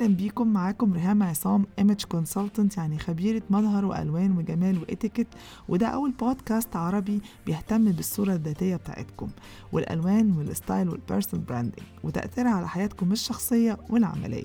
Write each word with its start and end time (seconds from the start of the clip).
أهلا 0.00 0.14
بيكم 0.14 0.52
معاكم 0.52 0.92
ريهام 0.92 1.22
عصام 1.22 1.66
image 1.78 2.04
consultant 2.04 2.76
يعني 2.76 2.98
خبيرة 2.98 3.42
مظهر 3.50 3.84
وألوان 3.84 4.36
وجمال 4.38 4.78
واتيكيت 4.78 5.26
وده 5.68 5.86
أول 5.86 6.10
بودكاست 6.10 6.76
عربي 6.76 7.20
بيهتم 7.46 7.92
بالصورة 7.92 8.32
الذاتية 8.34 8.76
بتاعتكم 8.76 9.30
والألوان 9.72 10.36
وال 10.36 10.51
style 10.51 10.88
وال 10.88 10.99
personal 10.99 11.44
branding 11.44 11.84
وتأثيرها 12.04 12.50
على 12.50 12.68
حياتكم 12.68 13.12
الشخصية 13.12 13.78
والعملية. 13.90 14.44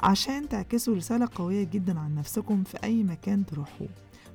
عشان 0.00 0.48
تعكسوا 0.48 0.94
رسالة 0.96 1.28
قوية 1.34 1.64
جدا 1.64 1.98
عن 1.98 2.14
نفسكم 2.14 2.64
في 2.64 2.78
أي 2.84 3.02
مكان 3.02 3.46
تروحوه. 3.46 3.88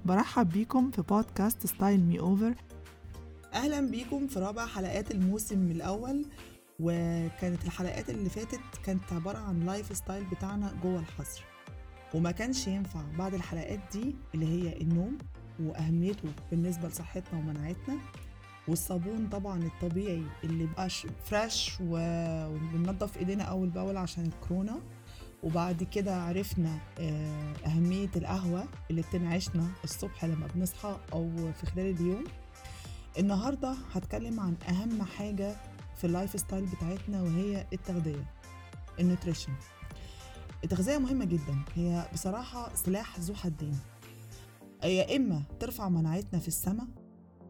برحب 0.06 0.50
بيكم 0.50 0.92
في 0.92 1.02
بودكاست 1.02 1.68
Style 1.68 2.00
Me 2.04 2.20
Over 2.20 2.54
أهلا 3.54 3.82
بيكم 3.82 4.28
في 4.28 4.40
رابع 4.40 4.66
حلقات 4.66 5.12
الموسم 5.12 5.72
الأول. 5.72 6.26
وكانت 6.80 7.66
الحلقات 7.66 8.10
اللي 8.10 8.30
فاتت 8.30 8.60
كانت 8.84 9.14
عبارة 9.14 9.38
عن 9.38 9.60
lifestyle 9.60 10.24
بتاعنا 10.24 10.74
جوه 10.84 11.00
الحظر. 11.00 11.44
وما 12.14 12.32
كانش 12.32 12.68
ينفع 12.68 13.02
بعد 13.18 13.34
الحلقات 13.34 13.80
دي 13.94 14.16
اللي 14.36 14.46
هي 14.46 14.82
النوم 14.82 15.18
وأهميته 15.60 16.30
بالنسبة 16.52 16.88
لصحتنا 16.88 17.40
ومناعتنا. 17.40 17.98
والصابون 18.68 19.28
طبعا 19.32 19.64
الطبيعي 19.64 20.24
اللي 20.44 20.66
بقاش 20.66 21.08
fresh 21.26 21.78
وبننضف 21.82 23.18
إيدينا 23.18 23.44
أول 23.44 23.70
بأول 23.70 23.98
عشان 23.98 24.26
الكورونا 24.26 24.80
وبعد 25.44 25.84
كده 25.84 26.22
عرفنا 26.24 26.80
أهمية 27.66 28.10
القهوة 28.16 28.66
اللي 28.90 29.02
بتنعشنا 29.02 29.68
الصبح 29.84 30.26
لما 30.26 30.48
بنصحى 30.56 30.98
أو 31.14 31.52
في 31.54 31.66
خلال 31.66 31.96
اليوم. 31.96 32.24
النهاردة 33.20 33.76
هتكلم 33.94 34.40
عن 34.40 34.56
أهم 34.70 35.02
حاجة 35.04 35.56
في 35.98 36.08
ال 36.08 36.40
lifestyle 36.40 36.66
بتاعتنا 36.66 37.22
وهي 37.22 37.68
التغذية 37.74 38.34
ال 39.00 39.05
nutrition 39.05 39.54
التغذية 40.64 40.98
مهمة 40.98 41.26
جدا. 41.26 41.64
هي 41.76 42.10
بصراحة 42.14 42.76
سلاح 42.76 43.20
ذو 43.20 43.36
حدين. 43.36 43.80
يا 44.84 45.16
إما 45.16 45.44
ترفع 45.60 45.90
مناعتنا 45.90 46.40
في 46.40 46.48
السماء 46.48 46.88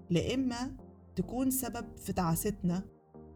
لا 0.09 0.34
إما 0.34 0.75
تكون 1.16 1.52
سبب 1.52 1.86
في 1.98 2.14
تعاستنا 2.14 2.84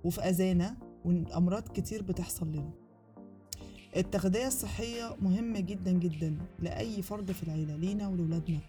وفي 0.03 0.21
أذانا 0.21 0.77
وأمراض 1.05 1.67
كتير 1.67 2.01
بتحصل 2.01 2.47
لنا. 2.47 2.71
التغذية 3.95 4.47
الصحية 4.47 5.15
مهمة 5.21 5.59
جدا 5.59 5.91
جدا 5.91 6.37
لأي 6.59 7.01
فرد 7.01 7.31
في 7.31 7.43
العيلة 7.43 7.75
لينا 7.75 8.07
ولولادنا. 8.07 8.59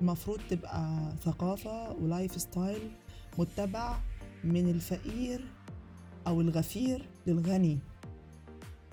المفروض 0.00 0.40
تبقى 0.50 1.12
ثقافة 1.22 1.92
و 1.92 2.40
lifestyle 2.40 2.90
متبع 3.38 3.98
من 4.44 4.68
الفقير 4.70 5.44
أو 6.26 6.40
الغفير 6.40 7.08
للغني. 7.26 7.78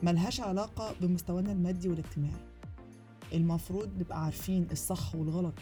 ملهاش 0.04 0.42
علاقة 0.42 0.96
بمستوانا 1.02 1.52
المادي 1.52 1.90
والاجتماعي. 1.90 2.44
المفروض 3.34 3.90
نبقى 4.00 4.24
عارفين 4.26 4.68
الصح 4.72 5.16
والغلط 5.16 5.60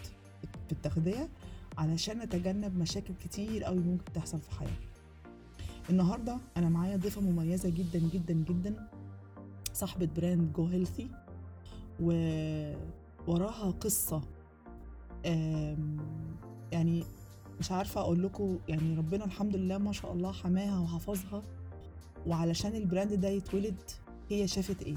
في 0.68 0.72
التغذية 0.72 1.30
علشان 1.78 2.20
نتجنب 2.20 2.78
مشاكل 2.78 3.14
كتير 3.24 3.64
قوي 3.64 3.80
ممكن 3.80 4.14
تحصل 4.14 4.40
في 4.40 4.52
حياتنا. 4.52 4.76
النهاردة 5.90 6.38
أنا 6.58 6.70
معايا 6.70 6.98
ضيفة 6.98 7.22
مميزة 7.22 7.70
جدا 7.70 8.00
جدا 8.00 8.34
جدا 8.34 8.88
صاحبة 9.74 10.10
brand 10.18 10.54
Go 10.54 10.66
Healthy. 10.66 11.08
ووراها 12.00 13.72
قصة. 13.72 14.22
يعني 16.72 17.04
مش 17.60 17.72
عارفة 17.72 18.02
أقول 18.02 18.24
لكم 18.24 18.60
يعني 18.68 18.98
ربنا 18.98 19.26
الحمد 19.26 19.56
لله 19.56 19.78
ما 19.78 19.92
شاء 19.92 20.14
الله 20.14 20.32
حماها 20.32 20.80
وحفظها. 20.80 21.42
وعلشان 22.28 22.76
البراند 22.76 23.14
ده 23.14 23.28
يتولد 23.30 23.92
هي 24.30 24.48
شافت 24.48 24.82
إيه؟ 24.82 24.96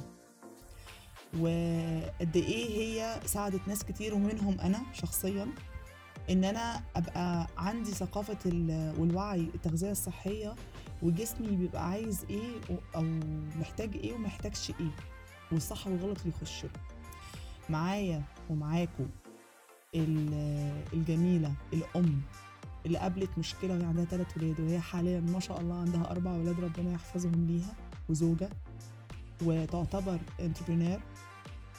وقد 1.41 2.37
إيه 2.37 2.69
هي 2.81 3.21
ساعدت 3.27 3.69
ناس 3.69 3.85
كتير 3.85 4.15
ومنهم 4.15 4.61
أنا 4.61 4.83
شخصيا 4.93 5.49
إن 6.31 6.45
أنا 6.45 6.83
أبقى 6.97 7.47
عندي 7.57 7.91
ثقافة 7.91 8.39
والوعي 8.99 9.41
التغذية 9.41 9.91
الصحية 9.91 10.55
وجسمي 11.03 11.57
بيبقى 11.57 11.89
عايز 11.91 12.25
إيه 12.31 12.61
أو 12.97 13.03
محتاج 13.61 13.97
إيه 13.97 14.13
ومحتاجش 14.15 14.71
إيه 14.71 14.91
والصح 15.53 15.87
والغلط 15.87 16.19
اللي 16.21 16.33
معايا 17.69 18.23
ومعاكم 18.51 19.07
الجميلة 20.93 21.55
الأم 21.73 22.21
اللي 22.87 22.99
قابلت 22.99 23.39
مشكلة 23.39 23.75
وهي 23.75 23.84
عندها 23.84 24.05
ثلاث 24.05 24.37
ولاد 24.37 24.61
وهي 24.61 24.81
حاليا 24.81 25.21
ما 25.21 25.41
شاء 25.41 25.61
الله 25.61 25.75
عندها 25.75 26.11
أربع 26.11 26.33
ولاد 26.33 26.61
ربنا 26.61 26.93
يحفظهم 26.93 27.47
ليها 27.47 27.75
وزوجة 28.09 28.49
وتعتبر 29.43 30.19
انتربرينور 30.41 31.00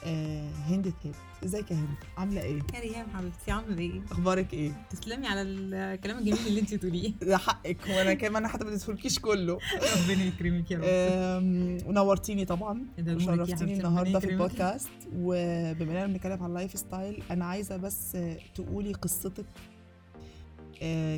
آه 0.04 0.50
هند 0.52 0.94
ثابت. 1.04 1.16
إزيك 1.44 1.72
يا 1.72 1.76
هند؟ 1.76 1.98
عاملة 2.18 2.42
إيه؟ 2.42 2.60
يا 2.74 2.80
ريهام 2.80 3.06
حبيبتي 3.14 3.52
عاملة 3.52 3.80
إيه؟ 3.80 4.02
أخبارك 4.12 4.54
إيه؟ 4.54 4.72
تسلمي 4.90 5.28
على 5.28 5.42
الكلام 5.42 6.18
الجميل 6.18 6.48
اللي 6.48 6.62
انت 6.62 6.74
تقوليه 6.74 7.12
ده 7.22 7.38
حقك 7.38 7.78
وأنا 7.90 8.14
كمان 8.14 8.48
حتى 8.48 8.66
ما 8.66 8.72
تدخلكيش 8.72 9.20
كله. 9.20 9.60
ربنا 9.74 10.24
يكرمك 10.24 10.72
يا 10.72 10.78
رب. 10.78 11.88
ونورتيني 11.90 12.46
طبعا 12.46 12.86
وشرفتيني 13.10 13.74
النهارده 13.78 14.20
في 14.20 14.30
البودكاست. 14.30 14.90
وبما 15.16 15.92
إننا 15.92 16.06
بنتكلم 16.06 16.44
عن 16.44 16.50
ال 16.50 16.80
lifestyle 16.80 17.24
أنا 17.32 17.46
عايزة 17.46 17.78
بس 17.78 18.18
تقولي 18.56 18.94
قصتك 18.94 19.46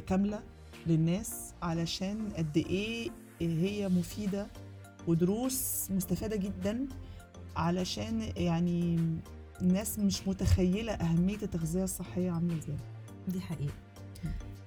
كاملة 0.07 0.39
للناس 0.87 1.53
علشان 1.61 2.29
قد 2.37 2.57
إيه 2.57 3.09
هي 3.41 3.89
مفيدة 3.89 4.47
ودروس 5.07 5.91
مستفادة 5.91 6.35
جدا 6.35 6.87
علشان 7.55 8.21
يعني 8.37 8.99
الناس 9.61 9.99
مش 9.99 10.27
متخيلة 10.27 10.91
أهمية 10.93 11.35
التغذية 11.43 11.83
الصحية 11.83 12.31
عاملة 12.31 12.57
إزاي. 12.57 12.75
دي 13.27 13.41
حقيقة. 13.41 13.73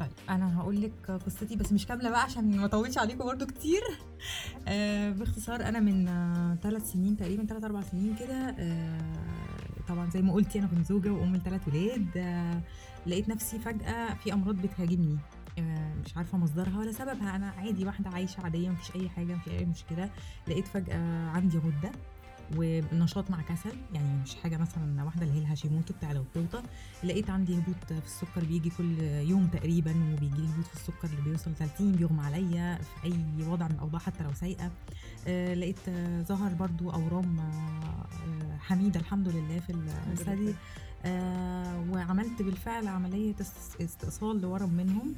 طيب 0.00 0.10
أنا 0.28 0.60
هقول 0.60 0.82
لك 0.82 1.10
قصتي 1.10 1.56
بس 1.56 1.72
مش 1.72 1.86
كاملة 1.86 2.10
بقى 2.10 2.22
عشان 2.22 2.56
ما 2.56 2.64
أطولش 2.64 2.98
عليكم 2.98 3.24
برضو 3.24 3.46
كتير. 3.46 3.82
آه 4.68 5.10
باختصار 5.10 5.62
أنا 5.68 5.80
من 5.80 6.04
ثلاث 6.62 6.82
آه 6.82 6.86
سنين 6.92 7.16
تقريبا 7.16 7.46
ثلاث 7.46 7.64
أربع 7.64 7.80
سنين 7.82 8.16
كده 8.20 8.54
آه 8.58 9.00
طبعا 9.90 10.10
زي 10.10 10.22
ما 10.22 10.32
قلتي 10.32 10.58
أنا 10.58 10.66
كنت 10.66 10.86
زوجة 10.86 11.12
وأم 11.12 11.36
لثلاث 11.36 11.68
ولاد 11.68 12.06
آه 12.16 12.60
لقيت 13.06 13.28
نفسي 13.28 13.58
فجأة 13.58 14.14
في 14.14 14.32
أمراض 14.32 14.56
بتهاجمني. 14.56 15.18
مش 16.04 16.16
عارفة 16.16 16.38
مصدرها 16.38 16.78
ولا 16.78 16.92
سببها. 16.92 17.36
أنا 17.36 17.50
عادي 17.58 17.84
واحدة 17.86 18.10
عايشة 18.10 18.40
عادية 18.40 18.68
مفيش 18.70 18.96
أي 18.96 19.08
حاجة 19.08 19.34
مفيش 19.34 19.52
أي 19.52 19.64
مشكلة. 19.64 20.10
لقيت 20.48 20.66
فجأة 20.66 21.28
عندي 21.28 21.58
غدة. 21.58 21.90
ونشاط 22.56 23.31
مع 23.31 23.43
كسل 23.43 23.77
يعني 23.94 24.22
مش 24.22 24.34
حاجة 24.34 24.56
مثلا 24.56 25.05
واحدة 25.05 25.22
اللي 25.27 25.34
هي 25.34 25.38
الهاشيموتو 25.38 25.94
بتاع 25.94 26.11
الغدة 26.12 26.46
ده 26.46 26.62
لقيت 27.05 27.31
عندي 27.31 27.59
هبوط 27.59 27.84
في 27.88 28.06
السكر 28.06 28.44
بيجي 28.44 28.71
كل 28.71 29.00
يوم 29.03 29.47
تقريبا 29.47 29.91
وبيجي 29.91 30.37
لي 30.43 30.49
هبوط 30.49 30.65
في 30.66 30.75
السكر 30.75 31.09
اللي 31.09 31.22
بيوصل 31.22 31.55
30 31.55 31.93
بيغمى 31.93 32.22
عليا 32.22 32.78
في 32.78 33.05
أي 33.05 33.47
وضع 33.47 33.66
من 33.69 33.75
الأوضاع 33.75 34.00
حتى 34.00 34.25
لو 34.25 34.33
سايقة. 34.34 34.71
آه 35.28 35.55
لقيت 35.55 35.88
آه 35.88 36.22
ظهر 36.22 36.55
برضو 36.55 36.91
أورام 36.91 37.38
آه 37.38 38.56
حميده 38.61 39.00
الحمد 39.00 39.28
لله 39.28 39.61
في 39.61 39.72
الثدي 40.12 40.55
آه 41.05 41.84
وعملت 41.91 42.43
بالفعل 42.43 42.88
عملية 42.88 43.34
استئصال 43.81 44.41
لورم 44.41 44.71
منهم. 44.71 45.15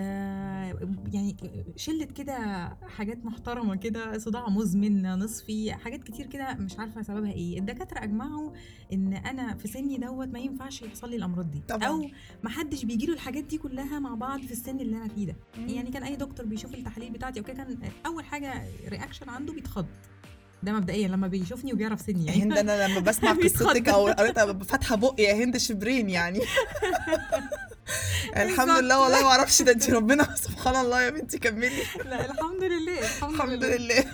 آه 0.00 0.78
يعني 1.12 1.36
شلة 1.76 2.04
كده 2.04 2.68
حاجات 2.96 3.24
محترمة 3.24 3.76
كده 3.76 4.18
صداع 4.18 4.48
مزمن 4.48 5.02
نصفي 5.18 5.72
حاجات 5.72 6.02
كتير 6.04 6.26
كده 6.26 6.54
مش 6.54 6.78
عارفة 6.78 7.02
سببها 7.02 7.32
إيه. 7.32 7.58
الدكاترة 7.58 8.02
أجمعوا 8.04 8.50
إن 8.92 9.12
أنا 9.14 9.54
في 9.54 9.68
سني 9.68 9.96
دوت 9.96 10.28
ما 10.28 10.38
ينفعش 10.38 10.82
يحصل 10.82 11.10
لي 11.10 11.16
الأمراض 11.16 11.50
دي. 11.50 11.62
طبعا. 11.68 11.88
أو 11.88 12.10
ما 12.42 12.50
حدش 12.50 12.84
بيجيله 12.84 13.14
الحاجات 13.14 13.44
دي 13.44 13.58
كلها 13.58 13.98
مع 13.98 14.14
بعض 14.14 14.40
في 14.40 14.52
السن 14.52 14.80
اللي 14.80 14.96
أنا 14.96 15.08
فيه 15.08 15.26
ده. 15.26 15.36
يعني 15.58 15.90
كان 15.90 16.02
أي 16.02 16.16
دكتور 16.16 16.46
بيشوف 16.46 16.74
التحاليل 16.74 17.10
بتاعتي 17.10 17.40
أو 17.40 17.44
كده 17.44 17.56
كان 17.56 17.78
أول 18.06 18.24
حاجة 18.24 18.64
reaction 18.88 19.28
عنده 19.28 19.52
بيتخض. 19.52 19.86
ده 20.62 20.72
مبدئيا 20.72 21.08
لما 21.08 21.26
بيشوفني 21.28 21.72
وبيعرف 21.72 22.00
سني. 22.00 22.26
يعني 22.26 22.42
هند 22.42 22.52
أنا 22.58 22.88
لما 22.88 23.00
بسمع 23.00 23.32
قصتك 23.44 23.88
أو 23.88 24.06
قريتها 24.06 24.52
فاتحة 24.52 24.96
بقي 24.96 25.22
يا 25.22 25.44
هند 25.44 25.56
شبرين 25.56 26.10
يعني. 26.10 26.40
الحمد 28.36 28.68
لله 28.84 29.00
والله 29.00 29.22
ما 29.22 29.28
أعرفش 29.28 29.62
ده 29.62 29.72
انت 29.72 29.90
ربنا 29.90 30.34
سبحان 30.46 30.76
الله 30.76 31.02
يا 31.02 31.10
بنتي 31.10 31.38
كملي. 31.38 31.82
لا 32.04 32.30
الحمد 32.30 32.62
لله 32.62 32.98
الحمد, 32.98 33.34
الحمد 33.34 33.64
لله. 33.64 34.04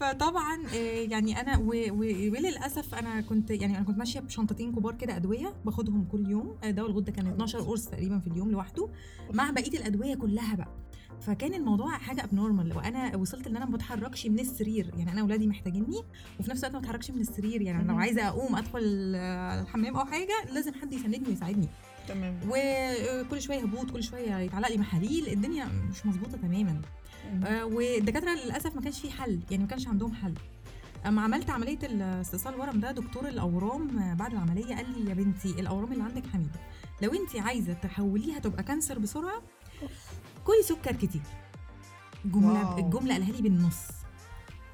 فطبعا 0.00 0.62
يعني 1.08 1.40
أنا 1.40 1.58
وللأسف 1.58 2.94
أنا 2.94 3.20
كنت 3.20 3.50
يعني 3.50 3.76
أنا 3.76 3.84
كنت 3.84 3.98
ماشية 3.98 4.20
بشنطتين 4.20 4.72
كبار 4.72 4.94
كده 4.94 5.16
أدوية 5.16 5.54
باخدهم 5.64 6.04
كل 6.12 6.30
يوم. 6.30 6.58
دواء 6.64 6.90
الغدة 6.90 7.12
كان 7.12 7.26
12 7.26 7.60
قرص 7.60 7.84
تقريبا 7.84 8.18
في 8.18 8.26
اليوم 8.26 8.50
لوحده 8.50 8.88
مع 9.32 9.50
بقية 9.50 9.78
الأدوية 9.78 10.14
كلها 10.14 10.54
بقى. 10.56 10.68
فكان 11.26 11.54
الموضوع 11.54 11.98
حاجة 11.98 12.24
ابنورمال 12.24 12.76
وأنا 12.76 13.16
وصلت 13.16 13.46
إن 13.46 13.56
أنا 13.56 13.64
ما 13.64 13.76
بتحركش 13.76 14.26
من 14.26 14.40
السرير. 14.40 14.90
يعني 14.96 15.12
أنا 15.12 15.20
اولادي 15.20 15.46
محتاجيني 15.46 16.02
وفي 16.40 16.50
نفس 16.50 16.60
الوقت 16.64 16.74
ما 16.74 16.80
بتحركش 16.80 17.10
من 17.10 17.20
السرير. 17.20 17.62
يعني 17.62 17.88
لو 17.88 17.96
عايزة 17.96 18.28
أقوم 18.28 18.56
أدخل 18.56 18.80
الحمام 19.62 19.96
أو 19.96 20.04
حاجة 20.06 20.44
لازم 20.52 20.74
حد 20.74 20.92
يساندني 20.92 21.28
ويساعدني. 21.28 21.68
تمام. 22.08 22.40
وكل 22.48 23.42
شوية 23.42 23.60
هبوط 23.62 23.90
كل 23.90 24.02
شوية 24.02 24.36
يتعلق 24.36 24.68
لي 24.68 24.78
محاليل 24.78 25.28
الدنيا 25.28 25.64
مش 25.90 26.06
مظبوطة 26.06 26.36
تماما. 26.36 26.80
آه 27.44 27.64
والدكاترة 27.64 28.30
للأسف 28.30 28.74
ما 28.76 28.80
كانش 28.80 29.00
في 29.00 29.10
حل 29.10 29.40
يعني 29.50 29.62
ما 29.62 29.68
كانش 29.68 29.88
عندهم 29.88 30.12
حل. 30.14 30.34
اما 31.06 31.22
عملت 31.22 31.50
عملية 31.50 31.78
الاستئصال 31.82 32.54
الورم 32.54 32.80
ده 32.80 32.90
دكتور 32.92 33.28
الأورام 33.28 33.98
آه، 33.98 34.14
بعد 34.14 34.32
العملية 34.32 34.74
قال 34.76 34.86
لي 35.04 35.10
يا 35.10 35.14
بنتي 35.14 35.48
الأورام 35.48 35.92
اللي 35.92 36.04
عندك 36.04 36.26
حميدة. 36.26 36.60
لو 37.02 37.10
انت 37.12 37.36
عايزة 37.36 37.72
تحوليها 37.72 38.38
تبقى 38.38 38.62
cancer 38.62 38.98
بسرعة 38.98 39.42
كلي 40.44 40.62
سكر 40.62 40.96
كتير. 40.96 41.22
جملة. 42.24 42.78
الجملة 42.78 43.14
قالها 43.14 43.32
لي 43.32 43.42
بالنص. 43.42 43.80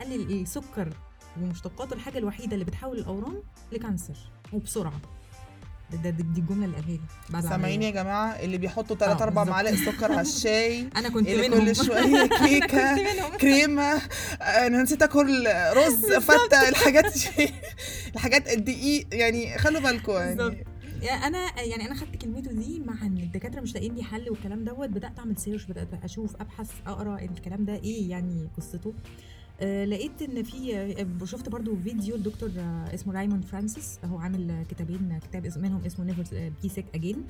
قال 0.00 0.08
لي 0.08 0.42
السكر 0.42 0.92
ومشتقاته 1.40 1.94
الحاجة 1.94 2.18
الوحيدة 2.18 2.52
اللي 2.54 2.64
بتحول 2.64 2.98
الأورام 2.98 3.42
ل 3.72 3.79
cancer 3.79 4.16
وبسرعة. 4.52 5.00
ده, 5.92 5.98
ده 5.98 6.10
دي 6.10 6.40
الجملة 6.40 6.64
اللي 6.64 6.76
قالها 6.76 6.90
لي. 6.90 7.00
بعد 7.30 7.42
سامعين 7.42 7.82
يا 7.82 7.90
جماعة؟ 7.90 8.28
اللي 8.30 8.58
بيحطوا 8.58 8.96
3 8.96 9.12
آه، 9.20 9.22
4 9.24 9.44
بالظبط. 9.44 9.48
معالق 9.48 9.74
سكر 9.92 10.12
على 10.12 10.20
الشاي 10.20 10.88
أنا 10.96 11.08
كنت 11.08 11.28
اللي 11.28 11.48
منهم. 11.48 11.64
كل 11.64 11.76
شوية 11.76 12.26
كيكة 12.46 12.96
كريمة 13.40 14.02
أنا 14.40 14.82
نسيت 14.82 15.02
آكل 15.02 15.46
رز 15.72 16.12
فتة 16.12 16.68
الحاجات 16.68 17.14
الحاجات 18.14 18.52
الدقيق 18.52 19.06
يعني 19.12 19.58
خلوا 19.58 19.80
بالكم. 19.80 20.12
يعني. 20.12 20.64
يعني 21.02 21.26
أنا 21.26 21.60
يعني 21.62 21.86
أنا 21.86 21.94
خدت 21.94 22.16
كلمته 22.16 22.52
دي 22.52 22.82
مع 22.86 22.94
إن 23.06 23.16
الدكاترة 23.16 23.60
مش 23.60 23.74
لاقيين 23.74 23.94
لي 23.94 24.02
حل 24.02 24.30
والكلام 24.30 24.64
دوت 24.64 24.88
بدأت 24.88 25.18
أعمل 25.18 25.36
search 25.38 25.64
بدأت 25.64 25.88
أشوف 26.04 26.36
أبحث 26.40 26.70
أقرأ 26.86 27.18
الكلام 27.18 27.64
ده 27.64 27.74
إيه 27.74 28.10
يعني 28.10 28.48
قصته. 28.56 28.94
آه 29.60 29.84
لقيت 29.84 30.22
إن 30.22 30.42
في 30.42 30.76
آه، 30.76 31.24
شفت 31.24 31.48
برضو 31.48 31.76
فيديو 31.76 32.14
الدكتور 32.16 32.50
آه 32.58 32.94
اسمه 32.94 33.14
رايموند 33.14 33.44
فرانسيس 33.44 33.98
هو 34.04 34.18
عامل 34.18 34.64
كتابين 34.70 35.18
كتاب 35.18 35.52
منهم 35.56 35.84
اسمه 35.84 36.04
Never 36.04 36.52
Be 36.62 36.68
Sick 36.68 36.86
Again 36.94 37.24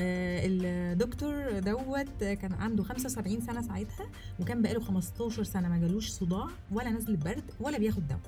الدكتور 0.00 1.58
دوت 1.58 2.24
كان 2.24 2.52
عنده 2.52 2.82
75 2.82 3.40
سنة 3.40 3.62
ساعتها 3.62 4.06
وكان 4.40 4.62
بقاله 4.62 4.80
15 4.80 5.42
سنة 5.42 5.68
ما 5.68 5.78
جالوش 5.78 6.08
صداع 6.08 6.46
ولا 6.72 6.90
نزله 6.90 7.16
برد 7.16 7.44
ولا 7.60 7.78
بياخد 7.78 8.08
دواء. 8.08 8.20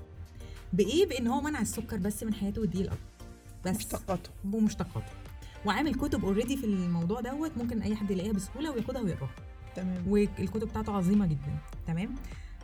بإيه؟ 0.73 1.07
بإن 1.07 1.27
هو 1.27 1.41
منع 1.41 1.61
السكر 1.61 1.97
بس 1.97 2.23
من 2.25 2.35
حياته 2.35 2.61
ودي 2.63 2.81
الأرض 2.83 2.99
بس. 3.67 3.77
مشتقاته. 3.77 4.31
ومشتقاته. 4.53 5.13
وعامل 5.67 5.95
كتب 5.95 6.25
already 6.25 6.57
في 6.57 6.65
الموضوع 6.65 7.21
دوت 7.21 7.51
ممكن 7.57 7.83
أي 7.83 7.97
حد 7.97 8.11
يلاقيها 8.11 8.33
بسهولة 8.33 8.71
وياخدها 8.71 9.03
ويقراها. 9.03 9.35
تمام. 9.77 10.09
والكتب 10.09 10.69
بتاعته 10.69 10.93
عظيمة 10.93 11.27
جدا. 11.27 11.59
تمام؟ 11.87 12.15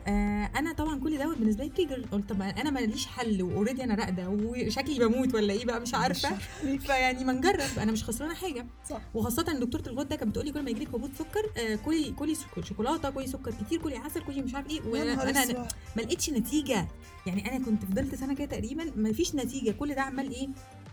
آه 0.07 0.49
أنا 0.55 0.73
طبعا 0.73 0.99
كل 0.99 1.17
دوت 1.17 1.37
بالنسبة 1.37 1.63
لي 1.63 1.69
trigger 1.69 2.05
قلت 2.11 2.29
طب 2.29 2.41
أنا 2.41 2.69
ماليش 2.69 3.05
حل 3.07 3.43
و 3.43 3.48
already 3.48 3.83
أنا 3.83 3.95
راقدة 3.95 4.29
وشكلي 4.29 4.99
بموت 5.07 5.35
ولا 5.35 5.53
إيه 5.53 5.65
بقى 5.65 5.79
مش 5.81 5.93
عارفة. 5.93 6.37
فيعني 6.77 7.23
ما 7.25 7.33
نجرب 7.33 7.79
أنا 7.79 7.91
مش 7.91 8.03
خسرانة 8.03 8.33
حاجة. 8.33 8.65
صح. 8.89 9.01
وخاصة 9.13 9.45
ان 9.51 9.59
دكتورة 9.59 9.83
الغدة 9.87 10.15
كانت 10.15 10.29
بتقولي 10.31 10.51
كل 10.51 10.61
ما 10.63 10.69
يجيلك 10.69 10.95
هبوط 10.95 11.09
سكر 11.19 11.51
آه 11.57 11.75
كلي 11.75 12.11
كلي 12.11 12.35
سك- 12.35 12.63
شوكولاتة 12.65 13.09
كلي 13.09 13.27
سكر 13.27 13.51
كتير 13.65 13.81
كلي 13.81 13.97
عسل 13.97 14.21
كلي 14.21 14.41
مش 14.41 14.55
عارف 14.55 14.69
إيه. 14.69 14.81
وأنا. 14.81 15.15
ما 15.95 16.01
لقيتش 16.01 16.29
نتيجة. 16.29 16.87
يعني 17.27 17.55
أنا 17.55 17.65
كنت 17.65 17.85
فضلت 17.85 18.15
سنة 18.15 18.35
كده 18.35 18.45
تقريبا 18.47 18.91
ما 18.95 19.13
فيش 19.13 19.35
نتيجة. 19.35 19.71
كل 19.71 19.95
ده 19.95 20.01
عمال 20.01 20.31
إيه 20.31 20.47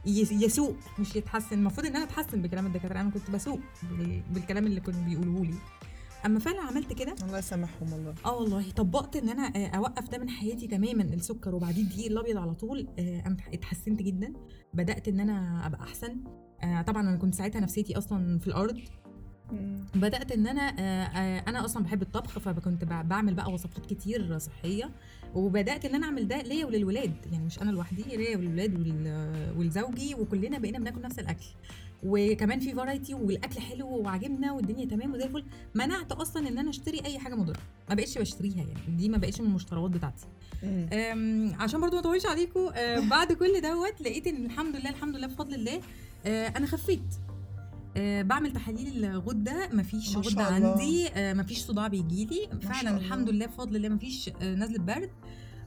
يس- 0.06 0.32
يسوق 0.32 0.76
مش 0.98 1.16
يتحسن. 1.16 1.46
المفروض 1.58 1.86
إن 1.86 1.96
أنا 1.96 2.04
أتحسن 2.04 2.42
بكلام 2.42 2.66
الدكاترة. 2.66 3.00
أنا 3.00 3.10
كنت 3.10 3.30
بسوق 3.30 3.60
بال- 3.98 4.22
بالكلام 4.30 4.66
اللي 4.66 4.80
كانوا 4.80 5.00
بيقولوه 5.00 5.42
لي. 5.46 5.54
أما 6.24 6.38
فعلا 6.38 6.60
عملت 6.60 6.92
كده؟ 6.92 7.14
الله 7.22 7.38
يسامحهم 7.38 7.92
والله. 7.92 8.14
آه 8.24 8.36
والله. 8.36 8.70
طبقت 8.70 9.16
إن 9.16 9.28
أنا 9.28 9.52
آه، 9.56 9.66
أوقف 9.66 10.10
ده 10.10 10.18
من 10.18 10.28
حياتي 10.30 10.66
تماما 10.66 11.02
السكر 11.02 11.54
وبعديه 11.54 11.82
الدقيق 11.82 12.06
الأبيض 12.10 12.36
على 12.36 12.54
طول 12.54 12.86
آه، 12.98 13.36
اتحسنت 13.54 14.02
جدا. 14.02 14.32
بدأت 14.74 15.08
إن 15.08 15.20
أنا 15.20 15.66
أبقى 15.66 15.80
أحسن. 15.82 16.16
آه، 16.62 16.82
طبعا 16.82 17.02
أنا 17.08 17.16
كنت 17.16 17.34
ساعتها 17.34 17.60
نفسيتي 17.60 17.98
أصلا 17.98 18.38
في 18.38 18.46
الأرض. 18.46 18.80
بدأت 19.94 20.32
إن 20.32 20.46
أنا 20.46 20.60
أنا 21.48 21.64
أصلا 21.64 21.82
بحب 21.84 22.02
الطبخ 22.02 22.38
فكنت 22.38 22.84
بعمل 22.84 23.34
بقى 23.34 23.52
وصفات 23.52 23.86
كتير 23.86 24.38
صحية. 24.38 24.90
وبدأت 25.34 25.84
إن 25.84 25.94
أنا 25.94 26.06
أعمل 26.06 26.28
ده 26.28 26.42
ليا 26.42 26.66
وللولاد. 26.66 27.12
يعني 27.32 27.44
مش 27.44 27.62
أنا 27.62 27.70
لوحدي 27.70 28.02
ليا 28.02 28.36
وللولاد 28.36 28.74
ولزوجي 29.58 30.14
وكلنا 30.14 30.58
بقينا 30.58 30.78
بناكل 30.78 31.02
نفس 31.02 31.18
الأكل. 31.18 31.46
وكمان 32.02 32.60
في 32.60 32.74
فرايتي 32.74 33.14
والأكل 33.14 33.60
حلو 33.60 33.88
وعجبنا 33.88 34.52
والدنيا 34.52 34.84
تمام 34.84 35.14
وزي 35.14 35.24
الفل 35.24 35.44
منعت 35.74 36.12
أصلا 36.12 36.48
إن 36.48 36.58
أنا 36.58 36.70
أشتري 36.70 37.00
أي 37.04 37.18
حاجة 37.18 37.34
مضره 37.34 37.58
ما 37.88 37.94
بقتش 37.94 38.18
بشتريها 38.18 38.56
يعني 38.56 38.96
دي 38.96 39.08
ما 39.08 39.18
بقتش 39.18 39.40
من 39.40 39.46
المشتريات 39.46 39.90
بتاعتي. 39.90 40.26
عشان 41.62 41.80
برضو 41.80 41.94
ما 41.96 42.00
أطولش 42.00 42.26
عليكم 42.26 42.60
أه، 42.74 43.00
بعد 43.00 43.32
كل 43.32 43.60
دوت 43.60 44.00
لقيت 44.00 44.26
إن 44.26 44.44
الحمد 44.44 44.76
لله 44.76 44.90
الحمد 44.90 45.16
لله 45.16 45.26
بفضل 45.26 45.54
الله 45.54 45.80
أه، 46.26 46.46
أنا 46.48 46.66
خفيت. 46.66 47.14
أه، 47.96 48.22
بعمل 48.22 48.52
تحاليل 48.52 49.04
الغدة 49.04 49.68
مفيش 49.72 50.16
غدة. 50.16 50.42
عندي 50.42 51.08
أه، 51.08 51.34
مفيش 51.34 51.58
صداع 51.58 51.88
بيجيلي. 51.88 52.48
شاء 52.62 52.72
فعلا. 52.72 52.96
الحمد 52.96 53.30
لله 53.30 53.46
بفضل 53.46 53.76
الله 53.76 53.88
مفيش 53.88 54.28
نزله 54.42 54.78
برد. 54.78 55.10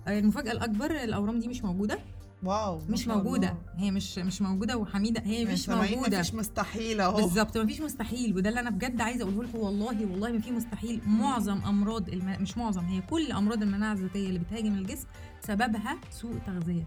المفاجأة 0.08 0.52
الأكبر 0.52 0.92
الأورام 0.92 1.40
دي 1.40 1.48
مش 1.48 1.64
موجودة. 1.64 2.00
واو 2.44 2.81
مش 2.89 3.07
موجوده 3.07 3.47
الله. 3.50 3.59
هي 3.86 3.91
مش 3.91 4.18
مش 4.18 4.41
موجودة 4.41 4.77
وحميدة. 4.77 5.21
هي 5.25 5.33
يعني 5.41 5.53
مش 5.53 5.65
سامعين 5.65 5.97
موجودة. 5.97 6.19
مفيش 6.19 6.33
مستحيل 6.36 7.01
أهو. 7.01 7.15
بالظبط 7.15 7.57
مفيش 7.57 7.81
مستحيل. 7.81 8.36
وده 8.38 8.50
اللي 8.50 8.59
أنا 8.59 8.69
بجد 8.69 9.01
عايزة 9.01 9.24
أقوله 9.24 9.44
لكم. 9.44 9.57
والله 9.59 10.06
والله 10.06 10.31
ما 10.31 10.39
في 10.39 10.51
مستحيل. 10.51 11.01
معظم 11.07 11.62
أمراض 11.65 12.09
الم... 12.09 12.38
مش 12.41 12.57
معظم 12.57 12.86
هي 12.86 13.01
كل 13.01 13.31
أمراض 13.31 13.62
المناعة 13.62 13.94
الذاتية 13.94 14.27
اللي 14.27 14.39
بتهاجم 14.39 14.74
الجسم 14.74 15.07
سببها 15.47 15.97
سوء 16.12 16.38
تغذية. 16.45 16.83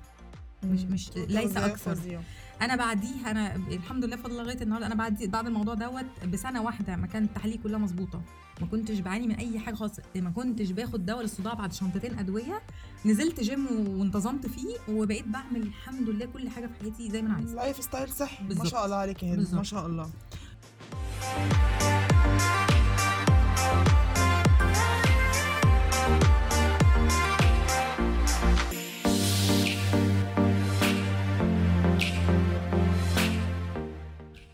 مش- 0.64 0.82
مش- 0.84 1.10
ليس. 1.16 1.58
فظيع. 1.58 2.20
أنا 2.62 2.76
بعديها 2.76 3.30
أنا 3.30 3.54
الحمد 3.56 4.04
لله 4.04 4.16
الله 4.26 4.42
لغاية 4.42 4.62
النهارده 4.62 4.86
أنا 4.86 4.94
بعد 4.94 5.22
بعد 5.22 5.46
الموضوع 5.46 5.74
دوت 5.74 6.04
بسنة 6.32 6.62
واحدة 6.62 6.96
ما 6.96 7.06
كانت 7.06 7.28
التحاليل 7.28 7.58
كلها 7.62 7.78
مظبوطة. 7.78 8.22
ما 8.62 8.68
كنتش 8.68 8.98
بعاني 8.98 9.26
من 9.26 9.34
أي 9.34 9.58
حاجة 9.58 9.74
خالص 9.74 9.92
ما 10.16 10.30
كنتش 10.30 10.70
باخد 10.70 11.06
دواء 11.06 11.22
للصداع 11.22 11.54
بعد 11.54 11.72
شنطتين 11.72 12.18
أدوية 12.18 12.62
نزلت 13.06 13.40
جيم 13.40 13.66
وانتظمت 14.00 14.46
فيه 14.46 14.76
وبقيت 14.88 15.28
بعمل 15.28 15.62
الحمد 15.62 16.08
لله 16.08 16.26
كل 16.26 16.48
حاجة 16.48 16.66
في 16.66 16.72
حياتي 16.82 17.10
زي 17.10 17.22
ما 17.22 17.28
أنا 17.28 17.36
عايزة 17.36 17.54
lifestyle 17.54 18.12
صحي 18.12 18.44
ما. 18.44 18.64
شاء 18.64 18.84
الله 18.84 18.96
عليك 18.96 19.22
يا 19.22 19.34
هند 19.34 19.54
ما. 19.54 19.62
شاء 19.62 19.86
الله 19.86 20.10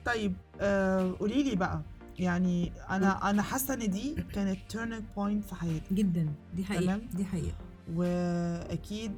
طيب 0.05 0.35
آه 0.61 1.15
قولي 1.21 1.43
لي 1.43 1.57
بقى 1.57 1.81
يعني 2.19 2.73
أنا 2.91 3.31
أنا 3.31 3.43
حاسة 3.43 3.75
إن 3.75 3.91
دي 3.91 4.15
كانت 4.33 4.59
turning 4.69 5.03
point 5.17 5.45
في 5.45 5.55
حياتي. 5.55 5.95
جدا. 5.95 6.29
دي 6.55 6.65
حقيقة. 6.65 6.83
تمام. 6.83 7.09
دي 7.15 7.25
حقيقة. 7.25 7.57
وأكيد 7.95 9.13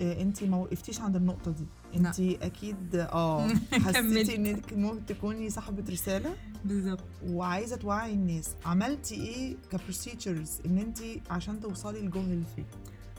انت 0.00 0.44
ما 0.44 0.56
وقفتيش 0.56 1.00
عند 1.00 1.16
النقطة 1.16 1.50
دي. 1.50 1.66
لا. 1.94 2.08
انت 2.08 2.20
أكيد 2.20 2.96
آه. 2.96 3.48
حسيتي 3.84 4.36
إنك 4.36 4.72
ممكن 4.72 5.06
تكوني 5.06 5.50
صاحبة 5.50 5.84
رسالة؟ 5.90 6.34
بالظبط. 6.64 7.04
وعايزة 7.26 7.76
توعي 7.76 8.12
الناس. 8.12 8.54
عملتي 8.66 9.14
إيه 9.14 9.56
ك 9.72 9.80
procedures 9.80 10.60
إن 10.66 10.78
انت 10.78 10.98
عشان 11.30 11.60
توصلي 11.60 12.00
للجول 12.00 12.24
اللي 12.24 12.46
فيه؟ 12.56 12.64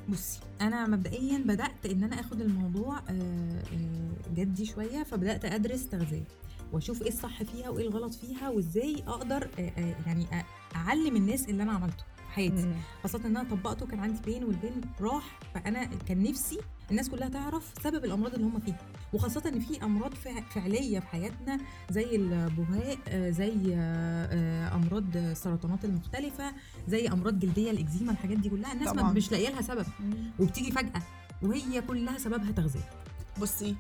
بصي 0.09 0.39
أنا 0.61 0.87
مبدئيا 0.87 1.37
بدأت 1.37 1.85
إن 1.85 2.03
أنا 2.03 2.19
آخد 2.19 2.41
الموضوع 2.41 2.97
آه، 2.97 3.11
آه، 3.73 4.33
جدي 4.35 4.65
شوية 4.65 5.03
فبدأت 5.03 5.45
أدرس 5.45 5.87
تغذية. 5.89 6.23
واشوف 6.73 7.01
إيه 7.01 7.07
الصح 7.09 7.43
فيها 7.43 7.69
وايه 7.69 7.87
الغلط 7.87 8.13
فيها 8.13 8.49
وازاي 8.49 9.03
أقدر 9.07 9.49
آه، 9.59 9.69
آه، 9.77 9.95
يعني 10.07 10.25
اعلم 10.75 11.15
الناس 11.15 11.49
اللي 11.49 11.63
أنا 11.63 11.71
عملته 11.71 12.03
في 12.17 12.33
حياتي. 12.33 12.75
خاصة 13.03 13.19
إن 13.25 13.37
أنا 13.37 13.49
طبقته 13.49 13.85
كان 13.85 13.99
عندي 13.99 14.19
بين 14.25 14.43
والبين 14.43 14.81
راح 15.01 15.39
فأنا 15.53 15.85
كان 15.85 16.23
نفسي 16.23 16.59
الناس 16.91 17.09
كلها 17.09 17.29
تعرف 17.29 17.73
سبب 17.83 18.05
الأمراض 18.05 18.33
اللي 18.33 18.45
هم 18.45 18.59
فيها. 18.59 18.77
وخاصة 19.13 19.43
إن 19.45 19.59
في 19.59 19.83
أمراض 19.83 20.13
فع- 20.13 20.41
فعلية 20.41 20.99
في 20.99 21.07
حياتنا 21.07 21.57
زي 21.89 22.15
البهاء 22.15 22.97
آه، 23.07 23.29
زي 23.29 23.53
أمراض 24.75 25.17
السرطانات 25.17 25.85
المختلفة 25.85 26.53
زي 26.87 27.07
أمراض 27.07 27.39
جلدية 27.39 27.71
الإكزيما 27.71 28.11
الحاجات 28.11 28.37
دي 28.37 28.49
كلها 28.49 28.73
الناس 28.73 28.87
ما 28.87 29.01
طبعاً. 29.01 29.13
مش 29.13 29.31
لاقية 29.31 29.49
لها 29.49 29.61
سبب. 29.61 29.85
وبتيجي 30.39 30.71
فجأة 30.71 31.01
وهي 31.41 31.81
كلها 31.81 32.17
سببها 32.17 32.51
تغذية. 32.51 32.89
بصي 33.41 33.75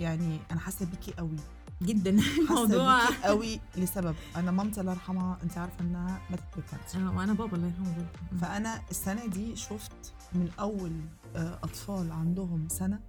يعني 0.00 0.38
أنا 0.50 0.60
حاسة 0.60 0.86
بيكي 0.86 1.12
قوي. 1.18 1.36
جدا 1.82 2.10
الموضوع. 2.38 3.00
قوي 3.24 3.60
لسبب. 3.76 4.14
أنا 4.36 4.50
مامتي 4.50 4.80
الله 4.80 4.92
يرحمها 4.92 5.38
أنت 5.42 5.58
عارفة 5.58 5.80
إنها 5.80 6.20
ماتت 6.30 6.42
بال 6.56 6.66
cancer 6.66 6.98
آه، 6.98 7.16
وأنا 7.16 7.32
بابا 7.32 7.56
الله 7.56 7.66
يرحمه 7.66 7.94
برضه. 7.96 8.40
فأنا 8.40 8.80
السنة 8.90 9.26
دي 9.26 9.56
شفت 9.56 10.14
من 10.32 10.50
أول 10.60 10.92
آه، 11.36 11.54
أطفال 11.62 12.12
عندهم 12.12 12.68
سنة 12.68 13.00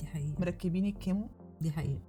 دي 0.00 0.06
حقيقة. 0.06 0.40
مركبين 0.40 0.86
ال 0.86 0.92
chemo. 0.92 1.28
دي 1.60 1.70
حقيقة. 1.72 2.00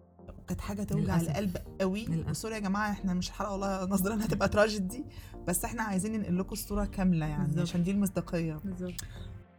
كانت 0.48 0.62
حاجة 0.62 0.84
توجع 0.84 1.16
للأسف. 1.16 1.30
القلب 1.30 1.58
قوي. 1.82 2.08
و 2.30 2.34
sorry 2.34 2.54
يا 2.56 2.60
جماعة 2.60 2.92
إحنا 2.92 3.14
مش 3.14 3.32
حلقة 3.32 3.52
والله 3.52 3.86
نظرنا 3.86 4.26
هتبقى 4.26 4.50
تراجيدي 4.50 5.06
بس 5.48 5.66
إحنا 5.66 5.84
عايزين 5.84 6.12
ننقل 6.12 6.40
لكم 6.40 6.52
الصورة 6.54 6.86
كاملة 6.86 7.26
يعني 7.26 7.46
بالظبط. 7.48 7.62
عشان 7.62 7.84
دي 7.84 7.92
المصداقية. 7.92 8.54
بالظبط. 8.64 8.94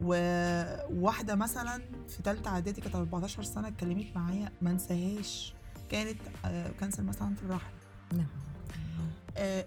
وواحدة 0.01 1.35
مثلا 1.35 1.77
في 2.07 2.21
ثالثه 2.23 2.49
إعدادي 2.49 2.81
كانت 2.81 2.95
14 2.95 3.43
سنة 3.43 3.67
اتكلمت 3.67 4.05
معايا 4.15 4.51
ما 4.61 4.71
انساهاش. 4.71 5.53
كانت 5.91 6.17
آه، 6.45 6.71
cancer 6.79 7.03
مثلا 7.03 7.35
في 7.35 7.43
الرحم 7.43 7.71
نعم 8.13 8.25
آه، 9.37 9.65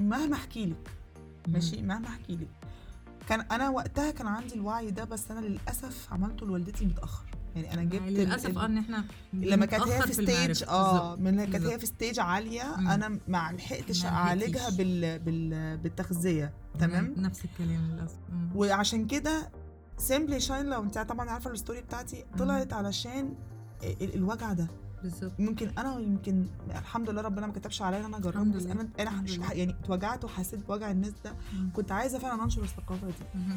ومهما 0.00 0.36
أحكي 0.36 0.66
لك 0.66 0.90
ماشي 1.48 1.82
مهما 1.82 2.08
أحكي 2.08 2.32
لك 2.36 2.48
كان 3.28 3.40
أنا 3.40 3.68
وقتها 3.70 4.10
كان 4.10 4.26
عندي 4.26 4.54
الوعي 4.54 4.90
ده 4.90 5.04
بس 5.04 5.30
أنا 5.30 5.40
للأسف 5.40 6.12
عملته 6.12 6.46
لوالدتي 6.46 6.86
متأخر 6.86 7.24
يعني 7.56 7.74
أنا 7.74 7.82
جبت 7.84 8.08
ال- 8.08 8.14
للأسف 8.14 8.58
آه 8.58 8.66
إن 8.66 8.78
إحنا 8.78 9.04
لما 9.32 9.66
كانت 9.66 9.84
هي 9.88 10.02
في. 10.02 10.12
stage 10.12 10.64
آه. 10.68 11.16
من 11.16 11.44
كانت 11.44 11.66
هي. 11.66 11.78
في 11.78 11.86
stage 11.86 12.20
عالية 12.20 12.76
مم. 12.78 12.88
أنا 12.88 13.08
ما 13.28 13.50
لحقتش 13.52 14.04
أعالجها. 14.04 14.70
بال... 14.70 15.18
بال... 15.18 15.78
بالتغذية 15.78 16.52
تمام 16.80 17.14
نفس 17.16 17.44
الكلام 17.44 17.90
للأسف. 17.90 18.16
وعشان 18.54 19.06
كده 19.06 19.50
Simply 19.98 20.40
Shine 20.40 20.66
لو 20.66 20.82
انت 20.82 20.98
طبعا 20.98 21.30
عارفة 21.30 21.50
ال 21.50 21.55
story 21.55 21.80
بتاعتي 21.80 22.24
طلعت 22.38 22.72
علشان 22.72 23.34
ال- 23.82 24.14
الوجع 24.14 24.52
ده 24.52 24.66
بالظبط 25.02 25.32
ممكن 25.40 25.70
أنا 25.78 25.98
يمكن 26.00 26.46
الحمد 26.70 27.10
لله 27.10 27.22
ربنا 27.22 27.46
ما 27.46 27.52
كتبش 27.52 27.82
عليا 27.82 27.98
إن 28.00 28.04
أنا 28.04 28.16
اجربه 28.16 28.36
الحمد 28.40 28.56
بس. 28.56 28.66
أنا 28.66 28.88
أنا. 29.00 29.52
يعني 29.54 29.76
اتوجعت 29.84 30.24
وحسيت 30.24 30.66
بوجع 30.66 30.90
الناس 30.90 31.12
ده. 31.24 31.32
كنت 31.76 31.92
عايزة 31.92 32.18
فعلا 32.18 32.44
أنشر 32.44 32.62
الثقافة 32.62 33.06
دي 33.06 33.12
مهم. 33.34 33.56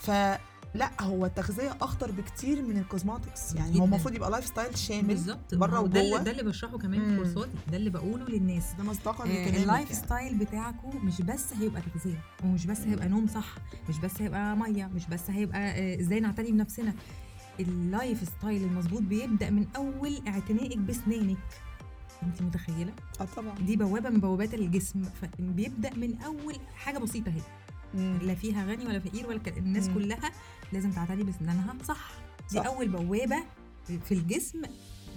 فلا 0.00 0.90
هو 1.00 1.26
التغذية 1.26 1.76
أخطر 1.80 2.10
بكتير 2.10 2.62
من 2.62 2.78
ال 2.78 2.86
cosmetics 2.86 3.54
يعني 3.54 3.70
جداً. 3.70 3.80
هو 3.80 3.84
المفروض 3.84 4.14
يبقى 4.14 4.30
lifestyle 4.30 4.78
شامل 4.78 5.06
بالظبط 5.08 5.54
بره 5.54 5.80
وجوه. 5.80 6.18
ده 6.22 6.30
اللي 6.30 6.42
بشرحه 6.42 6.78
كمان. 6.78 7.00
في 7.10 7.16
كورساتي 7.16 7.50
ده 7.70 7.76
اللي 7.76 7.90
بقوله 7.90 8.24
للناس 8.24 8.64
ده 8.78 8.84
مصداقا 8.84 9.24
آه، 9.24 9.26
لكلامك 9.28 9.56
ال 9.56 9.63
life 9.63 9.90
يعني. 9.90 10.04
style 10.04 10.34
بتاعكم 10.38 11.06
مش 11.06 11.22
بس 11.22 11.52
هيبقى 11.54 11.82
تغذية 11.82 12.20
ومش 12.44 12.66
بس 12.66 12.80
هيبقى 12.80 13.08
نوم 13.08 13.26
صح 13.26 13.54
مش 13.88 13.98
بس 13.98 14.20
هيبقى 14.22 14.56
مية 14.56 14.86
مش 14.86 15.06
بس 15.06 15.30
هيبقى 15.30 15.58
آه، 15.58 16.00
إزاي 16.00 16.20
نعتني 16.20 16.52
بنفسنا 16.52 16.94
ال 17.60 18.28
lifestyle 18.28 18.62
المظبوط 18.64 19.02
بيبدأ 19.02 19.50
من 19.50 19.66
أول 19.76 20.20
اعتنائك 20.28 20.78
باسنانك 20.78 21.36
انت 22.22 22.42
متخيلة؟ 22.42 22.92
آه 23.20 23.24
طبعا. 23.36 23.54
دي 23.58 23.76
بوابة 23.76 24.10
من 24.10 24.20
بوابات 24.20 24.54
الجسم 24.54 25.02
فبيبدأ 25.02 25.94
من 25.94 26.18
أول 26.22 26.56
حاجة 26.76 26.98
بسيطة 26.98 27.28
أهي. 27.30 27.42
لا 28.26 28.34
فيها 28.34 28.64
غني 28.66 28.86
ولا 28.86 28.98
فقير 29.00 29.26
ولا 29.26 29.38
ك- 29.38 29.58
الناس 29.58 29.88
مم. 29.88 29.94
كلها 29.94 30.30
لازم 30.72 30.90
تعتني 30.92 31.24
باسنانها 31.24 31.74
صح. 31.84 32.10
دي 32.50 32.56
صح. 32.58 32.66
أول 32.66 32.88
بوابة 32.88 33.36
في 34.04 34.12
الجسم 34.14 34.62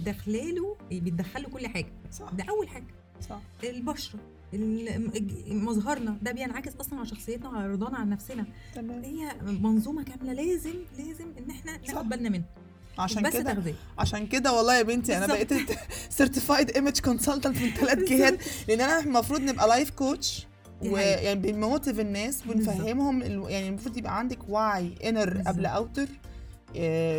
داخلاله 0.04 0.76
بيتدخله 0.90 1.48
كل 1.48 1.66
حاجة. 1.66 1.92
صح. 2.10 2.30
ده 2.32 2.44
أول 2.50 2.68
حاجة. 2.68 2.94
صح. 3.28 3.40
البشرة. 3.64 4.20
مظهرنا. 5.48 6.16
ده 6.22 6.32
بينعكس 6.32 6.76
أصلا 6.80 6.98
على 6.98 7.08
شخصيتنا 7.08 7.48
وعلى 7.48 7.66
رضانا 7.72 7.98
عن 7.98 8.10
نفسنا. 8.10 8.46
تمام. 8.74 9.04
هي 9.04 9.32
منظومة 9.42 10.04
كاملة 10.04 10.32
لازم 10.32 10.74
لازم 10.98 11.26
إن 11.38 11.50
إحنا. 11.50 11.78
ناخد 11.88 12.08
بالنا 12.08 12.28
منها. 12.28 12.46
عشان 12.98 13.30
كده 13.30 13.52
تغذيه 13.52 13.74
عشان 13.98 14.26
كده 14.26 14.52
والله 14.52 14.76
يا 14.76 14.82
بنتي 14.82 15.16
أنا. 15.18 15.26
بقيت 15.26 15.52
سيرتيفايد 16.10 16.70
ايمج 16.70 17.00
كونسلتنت 17.00 17.58
من 17.58 17.70
ثلاث 17.70 17.98
جهات. 17.98 18.38
لأن 18.68 18.80
أنا 18.80 19.00
المفروض 19.00 19.40
نبقى 19.40 19.68
life 19.68 19.90
coach 19.90 20.46
ويعني 20.84 21.40
بن 21.40 21.52
motivate 21.52 22.00
الناس 22.00 22.46
ونفهمهم 22.46 23.22
يعني 23.48 23.68
المفروض 23.68 23.96
يبقى 23.96 24.18
عندك 24.18 24.48
وعي 24.48 24.94
inner. 25.04 25.42
قبل 25.46 25.66
outer 25.66 26.08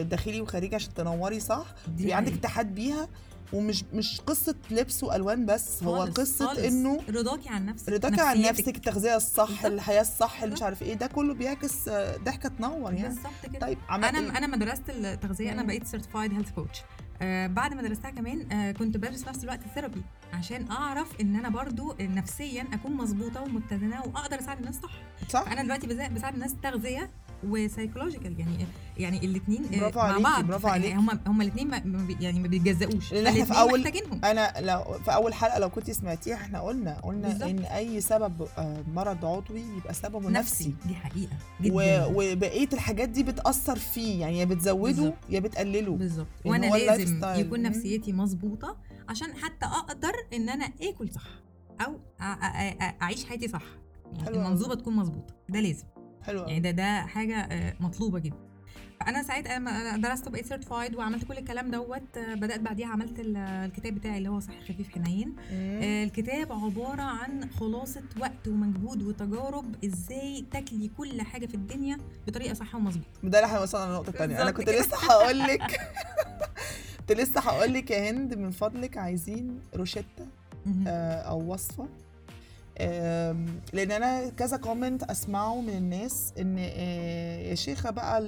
داخلي 0.02 0.42
وخارجي 0.42 0.76
عشان 0.76 0.94
تنوري 0.94 1.40
صح؟ 1.40 1.66
يبقى 1.98 2.14
عندك. 2.14 2.34
اتحاد 2.34 2.76
بيها. 2.76 3.08
ومش 3.54 3.84
مش 3.94 4.22
قصة 4.22 4.56
لبس 4.72 5.04
وألوان 5.04 5.46
بس 5.46 5.84
هو 5.84 5.98
خالص، 5.98 6.18
قصة 6.20 6.48
خالص. 6.48 6.60
إنه 6.60 7.00
رضاكي 7.10 7.50
عن 7.50 7.66
نفسك 7.66 7.90
رضاك 7.90 8.20
عن. 8.20 8.42
نفسك 8.42 8.76
التغذيه 8.76 9.16
الصح. 9.16 9.66
الحياة 9.66 10.02
الصح 10.02 10.44
اللي 10.44 10.56
مش 10.56 10.62
عارف 10.64 10.82
إيه 10.84 10.94
ده 10.94 11.08
كله 11.08 11.34
بيعكس 11.34 11.88
آه، 11.88 12.18
ضحكة 12.18 12.50
تنور 12.50 12.94
يعني 12.94 13.08
بالظبط 13.08 13.32
كده 13.54 13.60
طيب 13.60 13.78
أنا 13.92 14.10
إيه؟ 14.20 14.38
أنا 14.38 14.48
ما 14.48 14.58
درست 14.58 14.90
التغذية 14.90 15.52
أنا. 15.52 15.64
بقيت 15.64 15.88
certified 15.88 16.34
health 16.34 16.52
coach 16.52 16.82
آه 17.22 17.48
بعد 17.48 17.74
ما 17.74 17.82
درستها 17.82 18.12
كمان 18.12 18.52
آه 18.52 18.72
كنت 18.72 18.98
بدرس 18.98 19.24
في 19.24 19.30
نفس 19.30 19.44
الوقت 19.44 19.60
therapy 19.76 20.02
عشان 20.34 20.72
أعرف 20.72 21.22
إن 21.22 21.36
أنا 21.36 21.50
برضو 21.50 21.96
نفسيا 22.00 22.68
أكون 22.74 22.92
مظبوطة 22.92 23.42
ومتزنة 23.42 24.02
وأقدر 24.02 24.40
أساعد 24.40 24.58
الناس 24.58 24.76
صح 24.76 24.92
صح 25.30 25.52
أنا 25.52 25.64
دلوقتي 25.64 25.88
بساعد 25.88 26.34
الناس 26.34 26.56
تغذية 26.64 27.10
و 27.48 27.54
psychological 27.54 28.40
يعني 28.40 28.66
يعني 28.98 29.18
الاثنين 29.26 29.62
برافو 29.72 30.00
مع 30.00 30.06
عليكي، 30.06 30.24
بعض 30.24 30.44
برافو 30.46 30.68
عليكي. 30.68 30.94
هم 30.96 31.10
هم 31.28 31.42
الاثنين 31.42 31.72
يعني 32.20 32.40
ما 32.40 32.48
بيتجزأوش 32.48 33.14
لأن 33.14 33.28
إحنا 33.28 33.46
في 33.46 33.54
أول- 33.54 33.78
محتاجينهم 33.80 34.26
أنا 34.26 34.54
لو 34.60 34.84
في 35.06 35.14
أول 35.14 35.34
حلقة 35.34 35.60
لو 35.60 35.70
كنت 35.70 35.92
سمعتيها 35.92 36.36
إحنا 36.36 36.60
قلنا 36.62 37.00
قلنا 37.00 37.28
بالظبط. 37.28 37.50
إن 37.50 37.60
أي 37.60 38.02
سبب 38.02 38.48
آه، 38.58 38.84
مرض 38.94 39.26
عضوي 39.26 39.62
يبقى 39.78 39.94
سببه 39.94 40.30
نفسي 40.30 40.74
دي 40.86 40.96
حقيقة 40.96 41.32
و... 41.62 41.82
جدا 41.82 42.06
وبقية 42.06 42.70
الحاجات 42.74 43.10
دي 43.10 43.24
بتأثر 43.24 43.76
فيه 43.76 44.22
يعني 44.22 44.40
يا 44.40 44.46
بتزوده 44.46 44.88
بالظبط. 44.94 45.14
يا 45.30 45.40
بتقلله 45.40 45.92
بالظبط 45.96 46.28
يعني 46.46 46.68
وأنا 46.68 46.76
لازم 46.86 47.18
ستايل. 47.18 47.46
يكون. 47.46 47.62
نفسيتي 47.62 48.14
مظبوطة 48.14 48.78
عشان 49.10 49.34
حتى 49.36 49.66
أقدر 49.66 50.12
إن 50.34 50.50
أنا 50.50 50.66
آكل 50.82 51.10
صح 51.12 51.28
أو 51.82 52.00
أعيش 53.02 53.26
حياتي 53.26 53.48
صح 53.48 53.64
يعني. 54.14 54.30
المنظومة 54.38 54.76
تكون 54.76 54.96
مظبوطة 54.96 55.34
ده 55.50 55.60
لازم 55.60 55.84
حلو 56.26 56.40
يعني. 56.40 56.60
ده 56.60 56.72
ده 56.72 57.02
حاجة 57.02 57.36
آه، 57.38 57.74
مطلوبة 57.80 58.20
جدا 58.20 58.36
فانا 59.00 59.24
ساعتها 59.24 59.60
لما 59.60 59.72
أنا 59.82 59.98
درست 60.10 60.28
وبقيت 60.28 60.46
certified 60.46 60.96
وعملت 60.96 61.24
كل 61.24 61.38
الكلام 61.38 61.72
دوت 61.72 62.18
آه، 62.18 62.34
بدأت 62.36 62.60
بعديها 62.60 62.88
عملت 62.88 63.20
ال- 63.20 63.38
الكتاب 63.38 63.94
بتاعي 63.96 64.18
اللي 64.18 64.30
هو 64.30 64.40
صحي 64.40 64.62
خفيف 64.74 64.90
حنين. 64.90 65.36
آه، 65.52 66.04
الكتاب 66.04 66.52
عبارة 66.52 67.02
عن 67.02 67.50
خلاصة 67.60 68.02
وقت 68.20 68.48
ومجهود 68.48 69.02
وتجارب 69.04 69.86
إزاي 69.86 70.46
تاكلي 70.52 70.88
كل 70.98 71.22
حاجة 71.22 71.46
في 71.46 71.54
الدنيا 71.56 71.98
بطريقة 72.28 72.54
صح 72.54 72.76
ومظبوطه 72.76 73.10
ده 73.24 73.40
اللي 73.46 73.58
هيوصلنا 73.58 73.86
للنقطه 73.86 74.10
الثانية 74.10 74.42
أنا 74.42 74.52
كنت. 74.52 74.70
لسه 74.70 74.98
هقول 74.98 75.40
لك 75.40 75.62
كنت 77.00 77.12
لسه 77.12 77.42
هقول 77.42 77.74
لك 77.74 77.92
يا 77.92 78.12
هند 78.12 78.34
من 78.34 78.52
فضلك 78.52 78.98
عايزين 78.98 79.60
روشتة. 79.76 80.28
آه، 80.88 81.22
أو 81.22 81.54
وصفة 81.54 81.88
لأن 83.74 83.92
أنا 83.92 84.30
كذا 84.30 84.58
comment 84.58 85.04
أسمعه 85.04 85.62
من 85.62 85.70
الناس 85.70 86.34
إن 86.40 86.56
آه، 86.60 87.38
يا 87.42 87.56
شيخة 87.56 87.90
بقى 87.90 88.20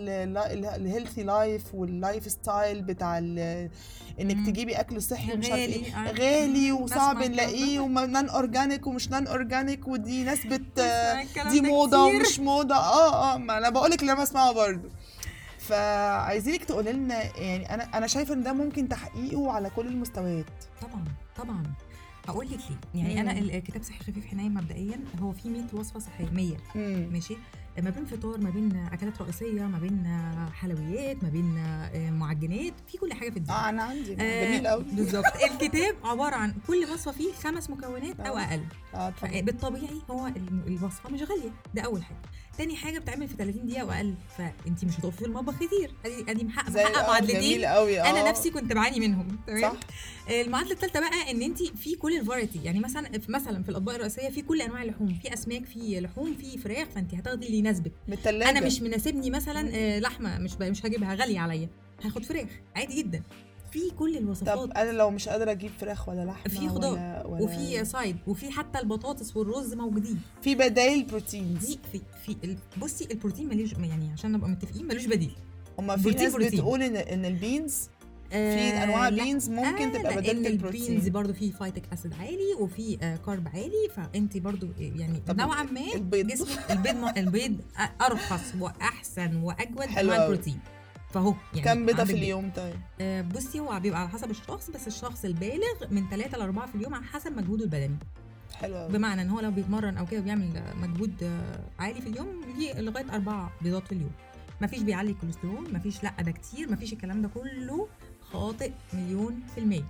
ال 0.76 0.82
healthy 0.82 1.24
life 1.24 1.51
وال 1.51 1.64
lifestyle 1.76 2.82
بتاع 2.82 3.18
إنك. 3.18 4.46
تجيبي 4.48 4.74
أكل 4.80 5.02
صحي 5.02 5.34
ومش 5.34 5.46
عارف 5.50 5.62
غالي، 5.62 5.74
إيه 5.76 5.96
عارف. 5.96 6.20
غالي. 6.20 6.72
وصعب 6.72 7.18
نلاقيه. 7.24 7.80
و 7.80 7.92
non 7.92 8.30
organic 8.30 8.88
ومش 8.88 9.10
non 9.10 9.28
organic 9.28 9.88
ودي 9.88 10.24
ناس 10.24 10.46
بت 10.48 10.80
دي 11.52 11.62
موضة. 11.62 12.06
ومش 12.06 12.40
موضة 12.40 12.76
آه 12.76 13.34
آه 13.34 13.38
ما 13.38 13.58
أنا 13.58 13.70
بقول 13.70 13.92
لك 13.92 14.02
اللي 14.02 14.12
أنا 14.12 14.22
بسمعه 14.22 14.52
برضه 14.52 14.90
فعايزينك 15.60 16.64
تقولي 16.66 16.94
لنا 16.94 17.24
يعني 17.40 17.74
أنا 17.74 17.84
أنا 17.98 18.08
شايفة 18.08 18.34
إن 18.34 18.44
ده 18.44 18.54
ممكن 18.54 18.90
تحقيقه 18.90 19.52
على 19.52 19.70
كل 19.70 19.88
المستويات 19.88 20.46
طبعا 20.82 21.04
طبعا 21.38 21.64
هقول 22.28 22.46
لك 22.52 22.60
ليه. 22.70 23.02
يعني 23.04 23.22
أنا 23.22 23.34
مم. 23.34 23.40
الكتاب 23.50 23.84
صحي 23.84 24.00
خفيف 24.00 24.26
حنين 24.26 24.54
مبدئيا 24.54 25.00
هو 25.22 25.32
فيه 25.32 25.50
100 25.50 25.64
وصفة 25.74 26.00
صحية 26.00 26.30
100 26.30 26.58
امم 26.76 27.14
ماشي؟ 27.14 27.38
ما 27.84 27.90
بين 27.90 28.06
فطار 28.06 28.38
ما 28.38 28.50
بين 28.50 28.76
أكلات 28.94 29.22
رئيسية 29.22 29.62
ما 29.62 29.80
بين 29.80 30.08
حلويات 30.54 31.24
ما 31.24 31.30
بين 31.30 31.54
معجنات 32.14 32.74
في 32.92 32.98
كل 32.98 33.14
حاجة 33.14 33.30
في 33.30 33.38
الدنيا. 33.38 33.58
آه 33.58 33.70
أنا 33.70 33.84
عندي. 33.84 34.14
آه، 34.20 34.46
جميل 34.46 34.68
قوي 34.68 34.84
بالظبط. 34.96 35.24
الكتاب 35.52 35.96
عبارة 36.04 36.36
عن 36.36 36.54
كل 36.68 36.86
وصفة 36.94 37.12
فيه 37.12 37.34
خمس 37.34 37.70
مكونات 37.70 38.20
أو 38.20 38.38
آه. 38.38 38.42
أقل. 38.42 38.64
آه 38.94 39.10
طبعا 39.22 39.42
بالطبيعي 39.42 40.02
هو 40.12 40.32
الوصفة 40.68 41.10
مش 41.10 41.22
غالية. 41.22 41.52
ده 41.74 41.82
أول 41.82 42.04
حاجة. 42.04 42.18
تاني 42.58 42.76
حاجة 42.76 43.00
بتعمل 43.00 43.28
في 43.28 43.36
30 43.36 43.68
دقيقة 43.68 43.86
وأقل. 43.86 44.16
فانت 44.38 44.86
مش 44.86 45.00
هتقفي 45.00 45.18
في 45.18 45.26
المطبخ 45.26 45.56
كتير. 45.56 45.92
أدي 46.06 46.32
أدي 46.32 46.44
محقق 46.44 46.70
محقق 46.70 46.98
آه، 47.04 47.08
معادلتين 47.08 47.66
أنا 47.66 48.30
نفسي 48.30 48.50
كنت 48.50 48.74
بعاني 48.74 49.00
منهم. 49.08 49.28
تمام؟ 49.48 49.62
صح. 49.62 49.80
المعادلة 50.30 50.72
الثالثه 50.74 51.00
بقى 51.00 51.32
إن 51.32 51.42
انت 51.42 51.64
في 51.64 51.96
كل 51.96 52.18
ال 52.18 52.23
variety 52.23 52.60
يعني 52.64 52.80
مثلا 52.80 53.20
في 53.20 53.32
مثلا 53.32 53.64
في 53.64 53.70
الأطباق 53.70 53.96
الرئيسية 53.96 54.30
في 54.30 54.42
كل 54.42 54.62
أنواع 54.62 54.84
اللحوم 54.84 55.14
في 55.22 55.34
أسماك 55.34 55.66
في 55.66 56.00
لحوم 56.00 56.34
في 56.36 56.58
فراخ 56.58 56.88
فانت 56.88 57.14
هتاخدي 57.16 57.46
اللي 57.46 57.58
يناسبك. 57.58 57.92
أنا 58.50 58.66
مش 58.66 58.82
مناسبني 58.82 59.30
مثلا. 59.30 59.70
آه، 59.76 60.00
لحمة 60.00 60.38
مش 60.40 60.52
مش 60.62 60.86
هجيبها 60.86 61.16
غالية 61.16 61.40
عليا. 61.40 61.70
هاخد 62.04 62.24
فراخ 62.24 62.48
عادي 62.76 63.02
جدا. 63.04 63.22
في 63.72 63.90
كل 64.00 64.18
الوصفات. 64.18 64.58
طب 64.60 64.72
أنا 64.72 64.92
لو 64.92 65.10
مش 65.10 65.30
قادرة 65.30 65.52
أجيب 65.52 65.72
فراخ 65.80 66.10
ولا 66.10 66.26
لحمة 66.26 66.54
في 66.54 66.70
خضار 66.70 66.92
ولا 66.94 67.26
ولا 67.28 67.44
وفي 67.44 67.86
side 67.86 68.18
وفي 68.28 68.52
حتى 68.52 68.80
البطاطس 68.80 69.38
والرز 69.38 69.74
موجودين. 69.74 70.20
في 70.42 70.56
بدايل 70.56 71.04
proteins 71.04 71.66
دي 71.66 71.80
في 71.92 72.02
في 72.26 72.36
ال- 72.44 72.58
بصي 72.82 73.08
البروتين 73.12 73.48
ملوش 73.50 73.74
يعني 73.74 74.12
عشان 74.14 74.32
نبقى 74.32 74.50
متفقين 74.50 74.88
ملوش 74.88 75.06
بديل. 75.06 75.36
هما 75.80 75.98
في 75.98 76.04
بروتين- 76.04 76.22
ناس 76.24 76.34
بروتين. 76.34 76.60
بتقول 76.60 76.82
إن 76.82 76.96
إن 76.96 77.26
ال 77.26 77.37
beans 77.37 77.90
في 78.30 78.36
آه، 78.38 78.84
أنواع. 78.84 79.10
beans 79.10 79.50
ممكن 79.50 79.84
آه 79.96 79.98
تبقى 79.98 80.02
لأن 80.04 80.16
بديل 80.22 80.32
البينز 80.32 80.46
البروتين 80.48 81.12
برضو 81.12 81.34
فيه 81.34 81.52
phytic 81.52 81.84
acid 81.94 82.14
عالي 82.14 82.54
وفي 82.60 82.98
آه 83.02 83.16
carb 83.16 83.48
عالي 83.48 83.90
فأنت 83.96 84.38
برضو 84.38 84.68
يعني 84.80 85.20
طب 85.28 85.38
نوعا 85.38 85.64
ما 85.64 85.82
البيض؟ 85.96 86.28
جسمك 86.28 86.72
البيض 86.72 86.96
م- 86.96 87.12
البيض 87.18 87.62
أرخص 88.02 88.54
وأحسن 88.60 89.36
وأجود 89.36 89.82
أنواع 89.98 90.16
أوي. 90.16 90.26
البروتين 90.26 90.60
فهو 91.14 91.34
يعني 91.54 91.66
كم 91.66 91.86
بيضة 91.86 92.04
في. 92.04 92.14
اليوم 92.14 92.52
طيب؟ 92.56 92.76
آه 93.02 93.22
بصي 93.22 93.60
هو 93.60 93.80
بيبقى 93.80 94.00
على 94.00 94.10
حسب 94.10 94.30
الشخص 94.30 94.70
بس 94.72 94.88
الشخص 94.88 95.26
البالغ 95.26 95.92
من 95.92 96.10
3 96.10 96.38
ل 96.38 96.42
4 96.42 96.66
في 96.68 96.76
اليوم 96.76 96.94
على 96.96 97.04
حسب 97.06 97.38
مجهوده 97.38 97.64
البدني. 97.64 97.98
حلو 98.56 98.88
بمعنى 98.88 99.22
إن 99.22 99.30
هو 99.30 99.40
لو 99.40 99.52
بيتمرن 99.52 99.98
أو 99.98 100.06
كده 100.06 100.20
بيعمل 100.22 100.64
مجهود 100.82 101.24
آه، 101.24 101.60
عالي 101.80 102.02
في 102.02 102.08
اليوم 102.10 102.42
لغاية 102.78 103.06
أربع 103.14 103.50
بيضات 103.62 103.86
في 103.88 103.92
اليوم. 103.92 104.12
مفيش 104.62 104.82
بيعلي 104.82 105.12
الكوليسترول 105.12 105.74
مفيش 105.74 106.04
لأ 106.04 106.14
ده 106.22 106.32
كتير 106.32 106.72
مفيش 106.72 106.94
الكلام 106.94 107.22
ده 107.22 107.28
كله. 107.28 107.88
خاطئ 108.40 108.72
مليون 108.94 109.40
في 109.56 109.62
المية. 109.62 109.86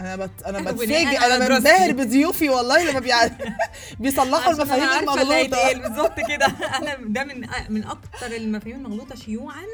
أنا 0.00 0.16
بت... 0.16 0.42
أنا 0.46 0.58
بتفاجئ. 0.72 1.16
أنا. 1.26 1.48
بنبهر 1.58 1.92
بضيوفي 1.92 2.48
والله 2.48 2.90
لما 2.90 3.00
بيع... 3.00 3.16
بيصلحوا 4.00 4.52
المفاهيم 4.52 5.00
المغلوطة. 5.00 5.72
بالظبط 5.88 6.16
كده. 6.30 6.46
أنا 6.78 6.94
ده 7.08 7.24
من 7.24 7.46
من 7.68 7.84
أكتر 7.84 8.26
المفاهيم 8.36 8.76
المغلوطة 8.76 9.14
شيوعا. 9.14 9.64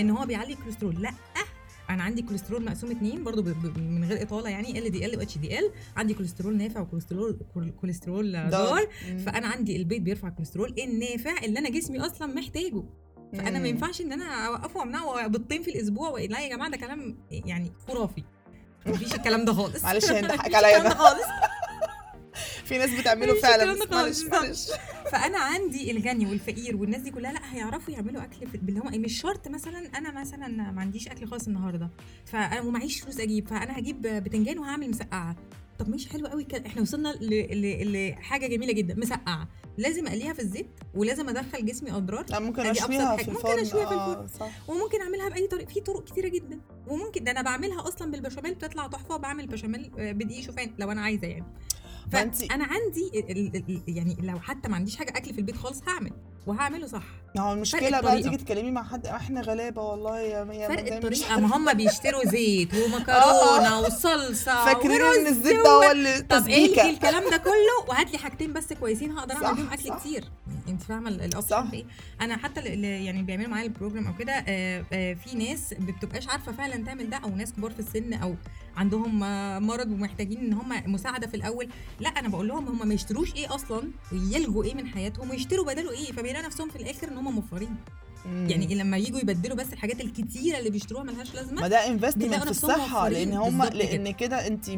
إن 0.00 0.10
هو 0.10 0.26
بيعلي 0.26 0.52
الكوليسترول. 0.52 1.02
لأ 1.02 1.10
أنا 1.90 2.02
عندي 2.02 2.22
كوليسترول 2.22 2.64
مقسوم 2.64 2.90
اتنين 2.90 3.24
برضو 3.24 3.42
ب... 3.42 3.48
ب... 3.48 3.78
من 3.78 4.04
غير 4.04 4.22
إطالة 4.22 4.50
يعني 4.50 4.78
ال 4.78 4.90
دي 4.90 5.06
ال 5.06 5.18
و 5.18 5.22
اتش 5.22 5.38
دي 5.38 5.58
ال 5.58 5.70
عندي 5.96 6.14
كوليسترول 6.14 6.56
نافع 6.56 6.80
وكوليسترول 6.80 7.38
كول- 7.54 7.72
كوليسترول 7.80 8.50
ضار. 8.50 8.86
مم. 9.10 9.18
فأنا 9.18 9.46
عندي 9.48 9.76
البيض 9.76 10.02
بيرفع 10.04 10.28
الكوليسترول 10.28 10.74
النافع 10.78 11.44
اللي 11.44 11.58
أنا 11.58 11.70
جسمي 11.70 12.00
أصلا 12.00 12.34
محتاجه. 12.34 12.82
فأنا 13.32 13.58
ما. 13.58 13.68
ينفعش 13.68 14.00
إن 14.00 14.12
أنا 14.12 14.46
اوقفه 14.46 14.80
وأمنعه 14.80 15.26
بيضتين 15.26 15.62
في 15.62 15.70
الأسبوع 15.70 16.20
لا 16.20 16.40
يا 16.40 16.48
جماعة 16.56 16.70
ده 16.70 16.76
كلام 16.76 17.18
يعني 17.30 17.72
خرافي. 17.88 18.22
مفيش 18.86 19.14
الكلام 19.14 19.44
ده 19.44 19.52
خالص. 19.52 19.84
معلش 19.84 20.06
حقك 20.06 20.24
مفيش 20.40 20.54
عليا. 20.54 20.78
ده. 20.78 20.88
خالص. 20.94 21.22
في 22.64 22.78
ناس 22.78 22.90
بتعمله 23.00 23.34
فعلا. 23.40 23.76
معلش. 23.92 24.22
معلش. 24.22 24.68
فأنا 25.12 25.38
عندي 25.38 25.90
الغني 25.90 26.26
والفقير 26.26 26.76
والناس 26.76 27.00
دي 27.00 27.10
كلها 27.10 27.32
لا 27.32 27.54
هيعرفوا 27.54 27.94
يعملوا 27.94 28.22
أكل 28.24 28.46
في 28.46 28.54
اللي 28.54 28.80
هم 28.80 29.00
مش 29.02 29.20
شرط 29.20 29.48
مثلا 29.48 29.78
أنا 29.98 30.20
مثلا 30.20 30.48
ما 30.72 30.80
عنديش 30.80 31.08
أكل 31.08 31.26
خالص 31.26 31.46
النهارده. 31.46 31.90
فانا 32.26 32.60
ومعيش 32.60 33.00
فلوس 33.00 33.20
أجيب. 33.20 33.48
فأنا 33.48 33.78
هجيب 33.78 34.02
بتنجان 34.02 34.58
وهعمل 34.58 34.90
مسقعة. 34.90 35.36
طب 35.78 35.88
ماشي 35.88 36.08
حلو 36.10 36.26
قوي 36.26 36.44
كده. 36.44 36.66
إحنا 36.66 36.82
وصلنا 36.82 37.08
ل- 37.08 37.60
ل- 37.92 38.10
لحاجه 38.10 38.46
جميلة 38.46 38.72
جدا. 38.72 38.94
مسقعة. 38.94 39.48
لازم 39.78 40.06
أقليها 40.06 40.32
في 40.32 40.42
الزيت 40.42 40.66
ولازم 40.94 41.28
أدخل 41.28 41.66
جسمي 41.66 41.92
اضرار 41.92 42.26
لا 42.30 42.38
ممكن 42.38 42.62
أشويها. 42.66 43.16
في 43.16 43.30
ممكن 43.30 43.48
الفرن. 43.48 43.58
أشويها 43.58 43.86
في 43.86 43.94
آه 43.94 44.26
صح. 44.26 44.70
وممكن 44.70 45.00
أعملها 45.00 45.28
بأي 45.28 45.46
طريقه 45.46 45.68
في 45.68 45.80
طرق 45.80 46.04
كتيرة 46.04 46.28
جدا. 46.28 46.60
وممكن 46.88 47.24
ده 47.24 47.30
أنا 47.30 47.42
بعملها 47.42 47.88
أصلا 47.88 48.10
بالبشاميل 48.10 48.54
بتطلع 48.54 48.86
تحفة 48.86 49.14
وبعمل 49.14 49.46
بشاميل 49.46 49.90
آه، 49.98 50.12
بدقيق. 50.12 50.40
شوفان 50.44 50.74
لو 50.78 50.90
أنا 50.92 51.00
عايزة 51.02 51.26
يعني. 51.26 51.44
فأنا 52.12 52.64
عندي 52.64 53.10
يعني 53.88 54.16
لو 54.22 54.40
حتى 54.40 54.68
ما 54.68 54.76
عنديش 54.76 54.96
حاجة 54.96 55.10
أكل 55.10 55.32
في 55.34 55.38
البيت 55.38 55.56
خالص 55.56 55.82
هعمل. 55.88 56.12
وهعمله 56.46 56.86
صح. 56.86 57.02
هو 57.38 57.52
المشكلة 57.52 58.00
بقى. 58.00 58.22
تيجي 58.22 58.36
تتكلمي 58.36 58.70
مع 58.70 58.82
حد 58.82 59.06
إحنا 59.06 59.40
غلابة 59.40 59.82
والله 59.82 60.18
يا 60.20 60.44
يا 60.52 60.68
فرق 60.68 60.94
الطريقة. 60.94 61.40
ما 61.40 61.56
هم 61.56 61.72
بيشتروا 61.74 62.24
زيت 62.26 62.74
ومكرونة 62.84 63.80
وصلصة 63.80 64.64
فاكرين 64.64 65.00
إن 65.02 65.26
الزيت 65.26 65.56
ده 65.64 65.70
هو 65.70 65.90
اللي 65.90 66.20
طب 66.22 66.36
الغي 66.36 66.40
تسبيكه 66.68 66.90
الكلام 66.90 67.30
ده 67.30 67.36
كله؟ 67.36 67.88
وهات 67.88 68.12
لي 68.12 68.18
حاجتين 68.18 68.52
بس 68.52 68.72
كويسين 68.72 69.18
هقدر 69.18 69.34
أعمل 69.34 69.56
بيهم 69.56 69.68
أكل. 69.72 69.94
كتير. 70.00 70.24
أنت 70.68 70.82
فاهمة 70.82 71.08
ال- 71.08 71.14
صح. 71.18 71.24
ال 71.24 71.31
option 71.31 71.70
في 71.70 71.76
إيه؟ 71.76 71.84
أنا 72.20 72.36
حتى 72.36 72.60
اللي 72.60 73.04
يعني 73.04 73.22
بيعملوا 73.22 73.48
معايا 73.50 73.66
ال 73.66 73.71
program 73.71 74.06
أو 74.06 74.14
كده 74.16 74.32
آه، 74.32 74.84
آه، 74.92 75.14
في 75.14 75.36
ناس 75.36 75.74
ما 75.78 75.92
بتبقاش 75.92 76.28
عارفة 76.28 76.52
فعلا 76.52 76.84
تعمل 76.84 77.10
ده 77.10 77.16
أو 77.16 77.28
ناس 77.30 77.52
كبار 77.52 77.70
في 77.70 77.80
السن 77.80 78.12
أو 78.12 78.34
عندهم 78.76 79.22
آه، 79.24 79.58
مرض 79.58 79.90
ومحتاجين 79.90 80.38
إن 80.38 80.52
هم 80.52 80.92
مساعدة 80.92 81.26
في 81.26 81.34
الأول. 81.36 81.68
لا 82.00 82.08
أنا 82.08 82.28
بقول 82.28 82.48
لهم 82.48 82.68
هم 82.68 82.88
ما 82.88 82.94
يشتروش 82.94 83.34
إيه 83.34 83.54
أصلا 83.54 83.90
ويلجوا 84.12 84.64
إيه 84.64 84.74
من 84.74 84.86
حياتهم 84.86 85.30
ويشتروا 85.30 85.64
بداله 85.66 85.90
إيه. 85.90 86.12
فبيلاقوا 86.32 86.46
نفسهم 86.46 86.68
في 86.68 86.76
الآخر 86.76 87.08
إن 87.08 87.16
هم 87.16 87.34
موفرين. 87.34 87.76
يعني 88.26 88.74
لما 88.74 88.96
يجوا 88.96 89.18
يبدلوا 89.20 89.56
بس 89.56 89.72
الحاجات 89.72 90.00
الكتيرة 90.00 90.58
اللي 90.58 90.70
بيشتروها 90.70 91.04
ملهاش 91.04 91.34
لازمة 91.34 91.60
ما 91.60 91.68
ده 91.68 91.86
investment 91.88 92.16
بيلاقوا 92.24 92.44
في 92.44 92.50
الصحة. 92.50 93.08
لأن 93.08 93.32
هم 93.32 93.64
لأن 93.64 94.10
كده 94.10 94.46
انت 94.46 94.68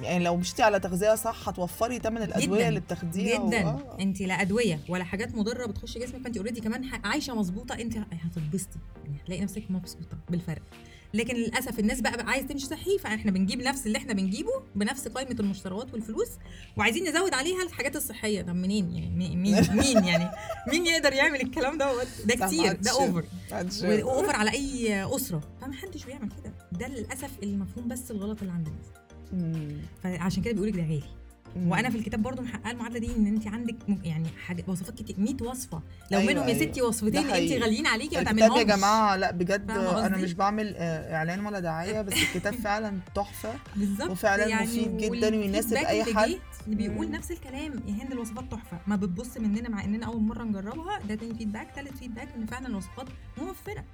يعني 0.00 0.24
لو 0.24 0.36
مشيتي 0.36 0.62
على 0.62 0.80
تغذية 0.80 1.14
صح 1.14 1.48
هتوفري 1.48 1.98
ثمن 1.98 2.22
الأدوية 2.22 2.58
جداً. 2.58 2.68
اللي 2.68 2.80
بتاخديها 2.80 3.46
جدا 3.46 3.68
و- 3.68 3.96
انت 4.00 4.20
لا 4.20 4.34
أدوية 4.40 4.80
ولا 4.88 5.04
حاجات 5.04 5.34
مضرة 5.34 5.66
بتخش 5.66 5.98
جسمك 5.98 6.22
فانت 6.22 6.36
already 6.36 6.60
كمان 6.60 6.84
عايشة 7.04 7.34
مظبوطة 7.34 7.74
انت 7.74 7.96
هتتبسطي 7.96 8.78
يعني 9.04 9.16
هتلاقي 9.22 9.42
نفسك 9.42 9.62
مبسوطة 9.70 10.18
بالفرق 10.30 10.62
لكن 11.14 11.34
للأسف 11.34 11.78
الناس 11.78 12.00
بقى, 12.00 12.12
بقى 12.12 12.26
عايز 12.26 12.46
تمشي 12.46 12.66
صحي 12.66 12.98
فإحنا 12.98 13.30
بنجيب 13.30 13.62
نفس 13.62 13.86
اللي 13.86 13.98
إحنا 13.98 14.12
بنجيبه 14.12 14.50
بنفس 14.74 15.08
قائمه 15.08 15.36
المشتريات 15.40 15.92
والفلوس 15.92 16.28
وعايزين 16.76 17.08
نزود 17.08 17.34
عليها 17.34 17.62
الحاجات 17.62 17.96
الصحية. 17.96 18.42
طب 18.42 18.54
منين 18.54 18.90
يعني؟ 18.92 19.36
مين 19.36 19.54
مين, 19.82 20.04
يعني؟ 20.04 20.30
مين 20.68 20.86
يقدر 20.86 21.12
يعمل 21.12 21.40
الكلام 21.40 21.78
ده؟ 21.78 22.04
ده 22.24 22.46
كتير 22.46 22.72
ده 22.72 22.90
over 22.90 23.24
وأوفر 23.84 24.36
على 24.36 24.50
أي 24.50 25.04
أسرة. 25.04 25.40
فمحدش 25.60 26.04
بيعمل 26.04 26.28
كده. 26.44 26.52
ده 26.72 26.88
للأسف 26.88 27.30
المفهوم 27.42 27.88
بس 27.88 28.10
الغلط 28.10 28.40
اللي 28.40 28.52
عند 28.52 28.68
الناس. 28.68 28.86
فعشان 30.02 30.42
كده 30.42 30.54
بيقولك 30.54 30.76
ده 30.76 30.82
غالي. 30.82 31.02
وأنا 31.56 31.90
في 31.90 31.96
الكتاب 31.98 32.22
برضو 32.22 32.42
محققه 32.42 32.70
المعادله 32.70 32.98
دي 32.98 33.16
ان 33.16 33.26
انت 33.26 33.46
عندك 33.46 33.74
يعني 34.04 34.28
حاجة 34.46 34.64
وصفات 34.68 34.94
كتير 34.98 35.16
100 35.18 35.34
وصفة 35.42 35.82
لو 36.10 36.18
أيوة، 36.18 36.32
منهم 36.32 36.48
يا 36.48 36.54
أيوة. 36.54 36.70
ستي 36.72 36.82
وصفتين 36.82 37.16
انت. 37.30 37.52
غاليين 37.62 37.86
عليكي 37.86 38.16
ما 38.16 38.22
تعملهمش 38.22 38.58
يا 38.58 38.62
جماعة 38.62 39.16
لا 39.16 39.30
بجد 39.30 39.70
أنا؟ 39.70 40.16
مش 40.16 40.32
بعمل 40.34 40.74
آه، 40.76 41.14
إعلان 41.16 41.46
ولا 41.46 41.60
دعاية 41.60 42.02
بس 42.02 42.12
الكتاب 42.12 42.54
فعلا 42.64 42.98
تحفة 43.14 43.54
بالظبط 43.76 44.10
وفعلا 44.10 44.62
مفيد 44.62 44.96
جدا 44.96 45.36
ويناسب 45.36 45.76
اللي 45.76 46.04
حد. 46.14 46.38
اللي 46.66 46.76
بيقول. 46.76 47.10
نفس 47.10 47.30
الكلام 47.30 47.72
يا 47.86 48.04
هند 48.04 48.12
الوصفات 48.12 48.44
تحفة 48.52 48.78
ما 48.86 48.96
بتبص 48.96 49.36
مننا 49.36 49.68
مع 49.68 49.84
إننا 49.84 50.06
أول 50.06 50.20
مرة 50.22 50.42
نجربها 50.44 50.98
ده 51.08 51.14
تاني 51.14 51.34
فيدباك 51.34 51.68
تالت 51.76 51.96
فيدباك 51.96 52.28
إن 52.36 52.46
فعلا 52.46 52.66
الوصفات 52.66 53.06
موفرة 53.38 53.84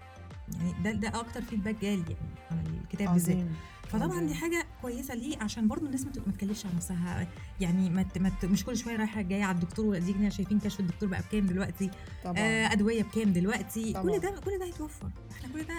يعني 0.59 0.73
ده 0.85 0.93
ده 0.93 1.21
أكتر 1.21 1.43
فيدباك 1.43 1.77
جالي 1.83 2.03
يعني 2.11 2.35
عن 2.51 2.81
الكتاب 2.85 3.13
بالذات. 3.13 3.47
فطبعا. 3.89 4.21
دي 4.27 4.35
حاجة 4.35 4.67
كويسة 4.83 5.15
ليه 5.15 5.39
عشان 5.41 5.69
برضو 5.69 5.87
الناس 5.87 6.05
ما 6.05 6.13
ت- 6.13 6.27
ما 6.27 6.33
تكلفش 6.33 6.67
على 6.67 6.75
نفسها. 6.77 7.27
يعني 7.61 7.91
ما 7.91 8.03
ت- 8.03 8.19
ما 8.19 8.29
ت- 8.29 8.45
مش 8.45 8.65
كل 8.65 8.77
شوية 8.77 8.97
رايحة 8.97 9.23
جاية 9.23 9.45
على 9.45 9.55
الدكتور 9.55 9.87
ودينا 9.87 10.29
شايفين 10.31 10.59
كشف 10.61 10.81
الدكتور 10.81 11.09
بقى 11.09 11.21
بكام 11.23 11.47
دلوقتي؟ 11.47 11.91
طبعا. 12.25 12.39
آه 12.39 12.73
أدوية 12.73 13.03
بكام 13.03 13.33
دلوقتي؟ 13.33 13.93
طبعاً. 13.93 14.03
كل 14.03 14.19
ده 14.21 14.41
كل 14.45 14.59
ده 14.59 14.65
هيتوفر. 14.65 15.11
إحنا 15.31 15.49
كل 15.53 15.63
ده 15.65 15.75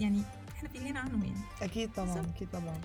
يعني 0.00 0.22
إحنا 0.56 0.68
في 0.68 0.78
عنه 0.98 1.24
يعني. 1.24 1.40
أكيد 1.62 1.90
طبعا. 1.92 2.26
أكيد 2.36 2.48
طبعا. 2.52 2.80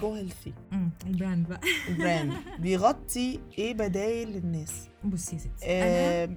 جو 0.00 0.14
healthy 0.14 0.52
ال 1.06 1.13
brand 1.13 1.48
بقى. 1.48 1.60
ال 1.88 1.94
brand. 1.94 2.32
بيغطي 2.62 3.40
إيه 3.58 3.74
بدايل 3.74 4.28
للناس 4.28 4.72
بصي 5.04 5.36
يا 5.36 5.40
ستي 5.40 5.50
آه 5.64 6.28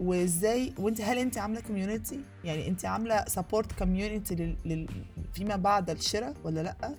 وازاي 0.00 0.72
وانت 0.78 1.00
هل 1.00 1.18
انت 1.18 1.38
عاملة 1.38 1.60
community 1.60 2.20
يعني 2.44 2.68
انت 2.68 2.84
عاملة 2.84 3.24
support 3.28 3.72
community 3.72 4.34
لل... 4.34 4.56
لل... 4.64 4.86
فيما 5.32 5.56
بعد 5.56 5.90
الشراء 5.90 6.34
ولا 6.44 6.60
لأ؟ 6.60 6.94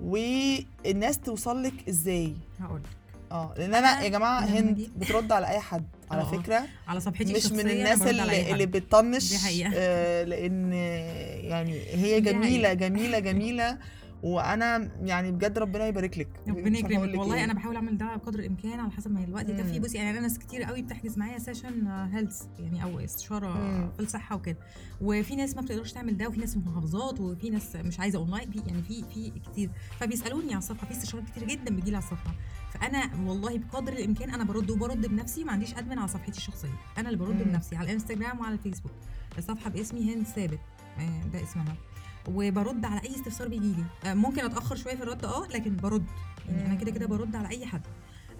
والناس 0.00 1.18
توصل 1.18 1.62
لك 1.62 1.88
إزاي؟ 1.88 2.34
هقول 2.60 2.80
آه 3.32 3.54
لأن 3.58 3.74
أنا 3.74 4.02
يا 4.02 4.08
جماعة 4.08 4.40
هند 4.40 4.90
بترد 4.96 5.32
على 5.32 5.48
أي 5.48 5.60
حد 5.60 5.84
على 6.10 6.22
آه، 6.22 6.24
آه. 6.24 6.28
فكرة. 6.38 6.64
على 6.88 7.00
صفحتي 7.00 7.32
مش 7.34 7.52
من 7.52 7.70
الناس 7.70 8.02
اللي. 8.02 8.50
اللي 8.52 8.66
بتطنش 8.66 9.30
دي 9.32 9.38
حقيقة. 9.38 9.70
آه 9.74 10.24
لأن 10.24 10.72
يعني 11.42 11.80
هي 11.80 12.20
جميلة. 12.20 12.72
جميلة 12.72 13.18
جميلة. 13.18 13.78
وأنا 14.22 14.90
يعني 15.02 15.32
بجد 15.32 15.58
ربنا 15.58 15.86
يبارك 15.86 16.18
لك. 16.18 16.28
ربنا 16.48 16.78
يكرمك. 16.78 17.18
والله 17.18 17.34
إيه. 17.36 17.44
أنا 17.44 17.52
بحاول 17.54 17.76
أعمل 17.76 17.98
ده 17.98 18.16
بقدر 18.16 18.38
الإمكان 18.38 18.80
على 18.80 18.90
حسب 18.90 19.12
ما 19.12 19.24
الوقت 19.24 19.48
يكفي. 19.48 19.80
بصي 19.80 19.96
يعني 19.98 20.10
أنا 20.10 20.20
ناس 20.20 20.38
كتير 20.38 20.62
قوي 20.62 20.82
بتحجز 20.82 21.18
معايا 21.18 21.38
session 21.38 21.86
health 21.86 22.42
يعني 22.58 22.82
أو 22.84 23.00
استشارة. 23.00 23.52
في 23.96 24.00
الصحة 24.00 24.36
وكده. 24.36 24.56
وفي 25.00 25.36
ناس 25.36 25.56
ما 25.56 25.62
بتقدرش 25.62 25.92
تعمل 25.92 26.16
ده 26.16 26.28
وفي 26.28 26.40
ناس 26.40 26.52
في 26.52 26.58
محافظات 26.58 27.20
وفي 27.20 27.50
ناس 27.50 27.76
مش 27.76 28.00
عايزة 28.00 28.18
اونلاين 28.18 28.50
في 28.50 28.62
يعني 28.66 28.82
في 28.82 29.04
في 29.14 29.30
كتير. 29.30 29.70
فبيسألوني 30.00 30.48
على 30.48 30.58
الصفحة 30.58 30.86
في 30.86 30.92
استشارات 30.92 31.24
كتير 31.30 31.44
جدا 31.48 31.76
بتجي 31.76 31.90
لي 31.90 31.96
على 31.96 32.04
الصفحة. 32.04 32.34
فأنا 32.72 33.10
والله 33.26 33.58
بقدر 33.58 33.92
الإمكان 33.92 34.30
أنا 34.30 34.44
برد 34.44 34.70
وبرد 34.70 35.06
بنفسي 35.06 35.44
ما 35.44 35.52
عنديش 35.52 35.74
admin 35.74 35.98
على 35.98 36.08
صفحتي 36.08 36.38
الشخصية. 36.38 36.68
أنا 36.98 37.08
اللي 37.08 37.18
برد 37.18 37.36
مم. 37.36 37.42
بنفسي 37.44 37.76
على 37.76 37.86
الانستجرام 37.86 38.40
وعلى 38.40 38.54
الفيسبوك 38.54 38.92
الصفحة 39.38 39.70
باسمي 39.70 40.14
هند 40.14 40.26
ثابت. 40.26 40.58
آه، 40.98 41.22
ده 41.32 41.42
اسمها. 41.42 41.74
وبرد 42.28 42.84
على 42.84 43.00
أي 43.08 43.14
استفسار 43.14 43.48
بيجي 43.48 43.74
لي 44.04 44.14
ممكن 44.14 44.44
أتأخر 44.44 44.76
شوية 44.76 44.96
في 44.96 45.02
الرد 45.02 45.24
آه 45.24 45.46
لكن 45.46 45.76
برد 45.76 46.06
يعني 46.48 46.66
أنا 46.66 46.74
كده 46.74 46.90
كده 46.90 47.06
برد 47.06 47.36
على 47.36 47.48
أي 47.48 47.66
حد 47.66 47.80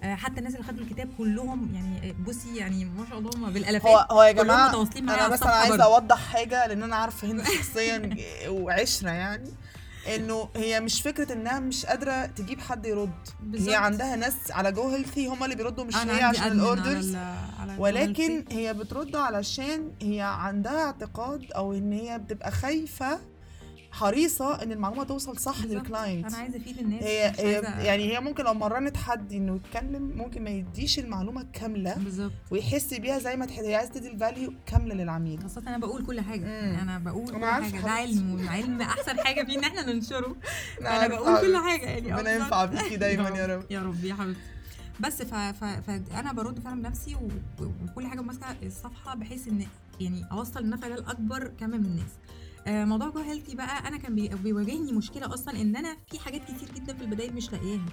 آه، 0.03 0.15
حتى 0.15 0.39
الناس 0.39 0.53
اللي 0.55 0.67
خدوا 0.67 0.83
الكتاب 0.83 1.09
كلهم 1.17 1.75
يعني 1.75 2.09
آه، 2.09 2.15
بصي 2.27 2.55
يعني 2.55 2.85
ما 2.85 3.05
شاء 3.09 3.19
الله 3.19 3.31
هم 3.35 3.51
بالالافات 3.51 3.91
هو 3.91 4.07
هو 4.11 4.23
يا 4.23 4.31
جماعة 4.31 4.69
متواصلين 4.69 5.05
معايا 5.05 5.25
أنا 5.25 5.33
بس 5.33 5.43
أنا 5.43 5.51
عايزة. 5.51 5.83
أوضح 5.83 6.17
حاجة 6.33 6.67
لأن 6.67 6.83
أنا 6.83 6.95
عارفة 6.95 7.31
هند 7.31 7.43
شخصيا 7.43 8.15
وعشرة 8.47 9.09
يعني 9.09 9.49
إنه 10.15 10.49
هي 10.55 10.79
مش 10.79 11.01
فكرة 11.01 11.33
إنها 11.33 11.59
مش 11.59 11.85
قادرة 11.85 12.25
تجيب 12.25 12.59
حد 12.59 12.85
يرد 12.85 13.09
بالظبط. 13.43 13.69
هي 13.69 13.75
عندها 13.75 14.15
ناس 14.15 14.51
على 14.51 14.71
Go 14.71 14.89
Healthy 14.89 15.27
هم 15.27 15.43
اللي 15.43 15.55
بيردوا 15.55 15.83
مش 15.83 15.95
هي 15.95 16.23
عشان 16.23 16.43
على 16.43 16.51
ال 16.53 16.62
orders 16.62 17.15
على 17.59 17.75
ولكن. 17.77 18.45
هي 18.51 18.73
بترد 18.73 19.15
علشان 19.15 19.91
هي 20.01 20.21
عندها 20.21 20.85
اعتقاد 20.85 21.51
أو 21.51 21.73
إن 21.73 21.91
هي 21.93 22.19
بتبقى 22.19 22.51
خايفة 22.51 23.19
حريصة 23.93 24.63
إن 24.63 24.71
المعلومة 24.71 25.03
توصل 25.03 25.37
صح. 25.39 25.65
لل 25.65 25.80
client 25.80 26.25
أنا 26.25 26.37
عايزة 26.37 26.57
أفيد 26.57 26.77
الناس 26.77 27.03
هي 27.03 27.33
يعني 27.85 28.13
هي 28.13 28.19
ممكن 28.19 28.43
لو 28.43 28.53
مرنت 28.53 28.97
حد 28.97 29.33
إنه 29.33 29.55
يتكلم 29.55 30.11
ممكن 30.17 30.43
ما 30.43 30.49
يديش 30.49 30.99
المعلومة 30.99 31.45
كاملة 31.53 31.95
بالظبط 31.95 32.31
ويحس 32.51 32.93
بيها 32.93 33.19
زي 33.19 33.35
ما 33.35 33.45
تحس 33.45 33.59
هي 33.63 33.75
عايزة 33.75 33.93
تدي 33.93 34.09
ال 34.11 34.18
value 34.18 34.53
كاملة 34.65 34.95
للعميل 34.95 35.39
خاصة 35.41 35.61
أنا 35.67 35.77
بقول 35.77 36.05
كل 36.05 36.21
حاجة 36.21 36.45
مم. 36.45 36.79
أنا 36.79 36.97
بقول 36.99 37.27
كل 37.31 37.45
حاجة 37.45 37.81
ده. 37.81 37.89
علم 37.91 38.33
والعلم 38.33 38.81
أحسن 38.81 39.19
حاجة 39.19 39.43
فيه 39.45 39.57
إن 39.59 39.63
إحنا 39.63 39.93
ننشره 39.93 40.35
أنا 40.81 41.07
بقول 41.07 41.41
كل. 41.41 41.57
حاجة 41.57 41.85
يعني 41.85 42.13
ربنا 42.13 42.19
أفضل. 42.19 42.43
ينفع 42.43 42.65
بيكي 42.65 42.95
دايما 42.97 43.29
يا 43.29 43.45
رب 43.45 43.65
يا 43.71 43.81
رب 43.83 44.03
يا 44.03 44.13
حبيبتي 44.13 44.39
بس 44.99 45.21
ف... 45.21 45.33
ف... 45.35 45.63
فانا 45.63 46.33
برد 46.33 46.59
فعلا 46.59 46.81
بنفسي 46.81 47.15
و... 47.15 47.27
وكل 47.85 48.07
حاجة 48.07 48.21
ماسكة 48.21 48.45
الصفحة 48.63 49.15
بحيث 49.15 49.47
إن 49.47 49.65
يعني 49.99 50.25
أوصل 50.31 50.59
النفع 50.59 50.87
ده 50.87 50.95
لاكبر 50.95 51.47
كم 51.59 51.69
من 51.69 51.85
الناس 51.85 52.11
آه، 52.67 52.85
موضوع 52.85 53.09
Go 53.09 53.19
Healthy 53.19 53.55
بقى 53.55 53.87
أنا 53.87 53.97
كان 53.97 54.15
بي- 54.15 54.27
بيواجهني 54.27 54.91
مشكلة 54.91 55.33
أصلا 55.33 55.61
إن 55.61 55.75
أنا 55.75 55.97
في 56.11 56.19
حاجات 56.19 56.41
كتير 56.43 56.69
جدا 56.75 56.93
في 56.93 57.01
البداية 57.01 57.31
مش 57.31 57.51
لاقياها 57.51 57.85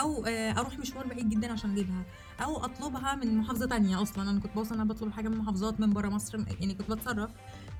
أو 0.00 0.24
آه، 0.26 0.50
أروح 0.60 0.78
مشوار 0.78 1.06
بعيد 1.06 1.28
جدا 1.28 1.52
عشان 1.52 1.70
أجيبها 1.70 2.04
أو 2.44 2.64
أطلبها 2.64 3.14
من 3.14 3.36
محافظة 3.38 3.66
تانية 3.66 4.02
أصلا. 4.02 4.30
أنا 4.30 4.40
كنت 4.40 4.54
بوصل 4.54 4.74
أنا 4.74 4.84
بطلب 4.84 5.12
حاجة 5.12 5.28
من 5.28 5.36
محافظات 5.38 5.80
من 5.80 5.92
بره 5.92 6.08
مصر 6.08 6.38
يعني 6.60 6.74
كنت 6.74 6.90
بتصرف. 6.90 7.30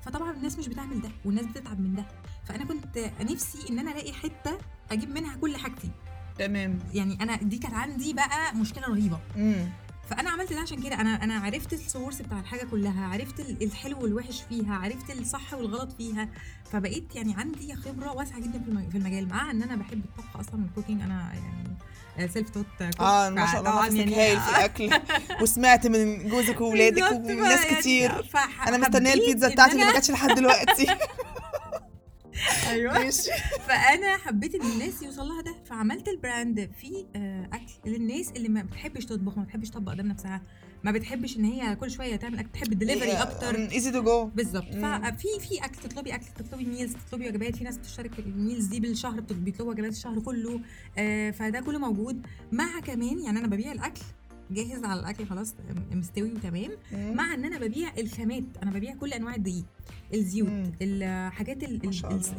فطبعا 0.05 0.31
الناس 0.31 0.59
مش 0.59 0.67
بتعمل 0.67 1.01
ده 1.01 1.09
والناس 1.25 1.45
بتتعب 1.45 1.79
من 1.79 1.95
ده. 1.95 2.05
فأنا 2.45 2.65
كنت 2.65 2.97
نفسي 3.21 3.69
إن 3.69 3.79
أنا 3.79 3.91
ألاقي 3.91 4.13
حتة 4.13 4.57
أجيب 4.91 5.09
منها 5.09 5.35
كل 5.35 5.57
حاجتي. 5.57 5.91
تمام. 6.39 6.79
يعني 6.93 7.17
أنا 7.23 7.35
دي 7.35 7.57
كانت 7.57 7.73
عندي 7.73 8.13
بقى 8.13 8.55
مشكلة 8.55 8.87
رهيبة. 8.87 9.19
امم 9.35 9.69
فأنا 10.11 10.29
عملت 10.29 10.53
ده 10.53 10.59
عشان 10.59 10.81
كده. 10.83 10.95
أنا 11.01 11.23
أنا 11.23 11.33
عرفت 11.39 11.73
ال 11.73 11.80
source 11.80 12.21
بتاع 12.21 12.39
الحاجة 12.39 12.65
كلها 12.71 13.07
عرفت 13.07 13.39
ال- 13.39 13.63
الحلو 13.63 14.03
والوحش 14.03 14.41
فيها 14.49 14.75
عرفت 14.75 15.09
الصح 15.11 15.53
والغلط 15.53 15.91
فيها 15.97 16.29
فبقيت 16.71 17.15
يعني 17.15 17.33
عندي 17.37 17.75
خبرة 17.75 18.11
واسعة 18.11 18.39
جدا 18.39 18.59
في 18.63 18.69
الم- 18.69 18.89
في 18.89 18.97
المجال. 18.97 19.27
مع 19.29 19.51
إن 19.51 19.63
أنا 19.63 19.75
بحب 19.75 20.01
الطبخ 20.05 20.37
أصلا 20.37 20.55
وال 20.61 20.70
cooking 20.70 21.01
أنا 21.01 21.31
يعني 22.17 22.31
self-taught 22.33 22.65
آه 22.99 23.29
ما 23.29 23.51
شاء 23.51 23.59
الله 23.59 23.85
نفسك 23.87 24.13
هايل 24.17 24.39
في 24.41 24.49
الأكل. 24.57 24.89
وسمعت 25.41 25.87
من 25.87 26.29
جوزك 26.29 26.61
وولادك 26.61 27.11
وناس 27.11 27.65
كتير. 27.65 28.29
أنا 28.67 28.77
مستنية 28.77 29.13
البيتزا 29.13 29.49
بتاعتي 29.49 29.73
اللي 29.73 29.85
ما 29.85 29.93
جاتش 29.93 30.11
لحد 30.11 30.35
دلوقتي. 30.35 30.87
أيوه. 32.71 32.93
ماشي. 32.93 33.29
فأنا 33.67 34.17
حبيت 34.17 34.55
إن 34.55 34.71
الناس 34.71 35.01
يوصل 35.03 35.27
لها 35.27 35.41
ده 35.41 35.55
فعملت 35.65 36.07
ال 36.07 36.17
brand 36.17 36.69
فيه 36.81 37.05
آه، 37.15 37.49
أكل 37.53 37.91
للناس 37.91 38.31
اللي 38.31 38.49
ما 38.49 38.61
بتحبش 38.61 39.05
تطبخ 39.05 39.37
ما 39.37 39.43
بتحبش 39.43 39.69
تطبق 39.69 39.91
قدام 39.91 40.07
نفسها 40.07 40.41
ما 40.83 40.91
بتحبش 40.91 41.37
إن 41.37 41.45
هي 41.45 41.75
كل 41.75 41.91
شوية 41.91 42.15
تعمل 42.15 42.39
أكل 42.39 42.49
تحب 42.53 42.71
الدليفري 42.71 43.11
أكتر. 43.11 43.55
easy 43.71 43.91
to 43.91 44.03
go 44.03 44.25
بالظبط. 44.25 44.73
ففي 44.73 45.27
في 45.39 45.65
أكل 45.65 45.75
تطلبي 45.89 46.15
أكل 46.15 46.25
تطلبي 46.37 46.65
meals 46.65 46.93
تطلبي 47.07 47.29
وجبات 47.29 47.55
في 47.55 47.63
ناس 47.63 47.77
بتشترك 47.77 48.13
في 48.13 48.19
ال 48.19 48.27
meals 48.27 48.65
دي 48.65 48.79
بالشهر 48.79 49.19
بيطلبوا 49.19 49.71
وجبات 49.71 49.91
الشهر 49.91 50.19
كله 50.19 50.59
آه 50.97 51.31
فده 51.31 51.59
كله 51.59 51.79
موجود. 51.79 52.25
مع 52.51 52.79
كمان 52.79 53.19
يعني 53.19 53.39
أنا 53.39 53.47
ببيع 53.47 53.71
الأكل 53.71 54.01
جاهز 54.51 54.83
على 54.83 54.99
الأكل 54.99 55.25
خلاص 55.27 55.53
مستوي 55.91 56.33
وتمام. 56.33 56.71
مع 56.93 57.33
إن 57.33 57.45
أنا 57.45 57.59
ببيع 57.59 57.91
الخامات 57.97 58.43
أنا 58.63 58.71
ببيع 58.71 58.95
كل 58.95 59.13
أنواع 59.13 59.35
الدقيق 59.35 59.63
الزيوت 60.13 60.49
مم. 60.49 60.71
الحاجات. 60.81 61.57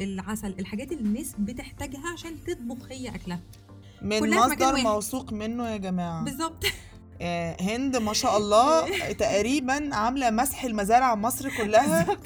العسل 0.01 0.55
الحاجات 0.59 0.91
اللي 0.91 1.03
الناس 1.03 1.35
بتحتاجها 1.39 2.07
عشان 2.13 2.43
تطبخ 2.47 2.91
هي 2.91 3.09
أكلها. 3.15 3.39
من 4.01 4.29
مصدر. 4.35 4.77
موثوق 4.77 5.33
منه 5.33 5.69
يا 5.69 5.77
جماعة. 5.77 6.23
بالظبط. 6.23 6.63
آه، 7.21 7.57
هند 7.61 7.97
ما 7.97 8.13
شاء 8.13 8.37
الله 8.37 8.87
تقريبا 9.23 9.95
عاملة 9.95 10.29
مسح 10.29 10.63
المزارع 10.63 11.15
مصر 11.15 11.49
كلها 11.57 12.17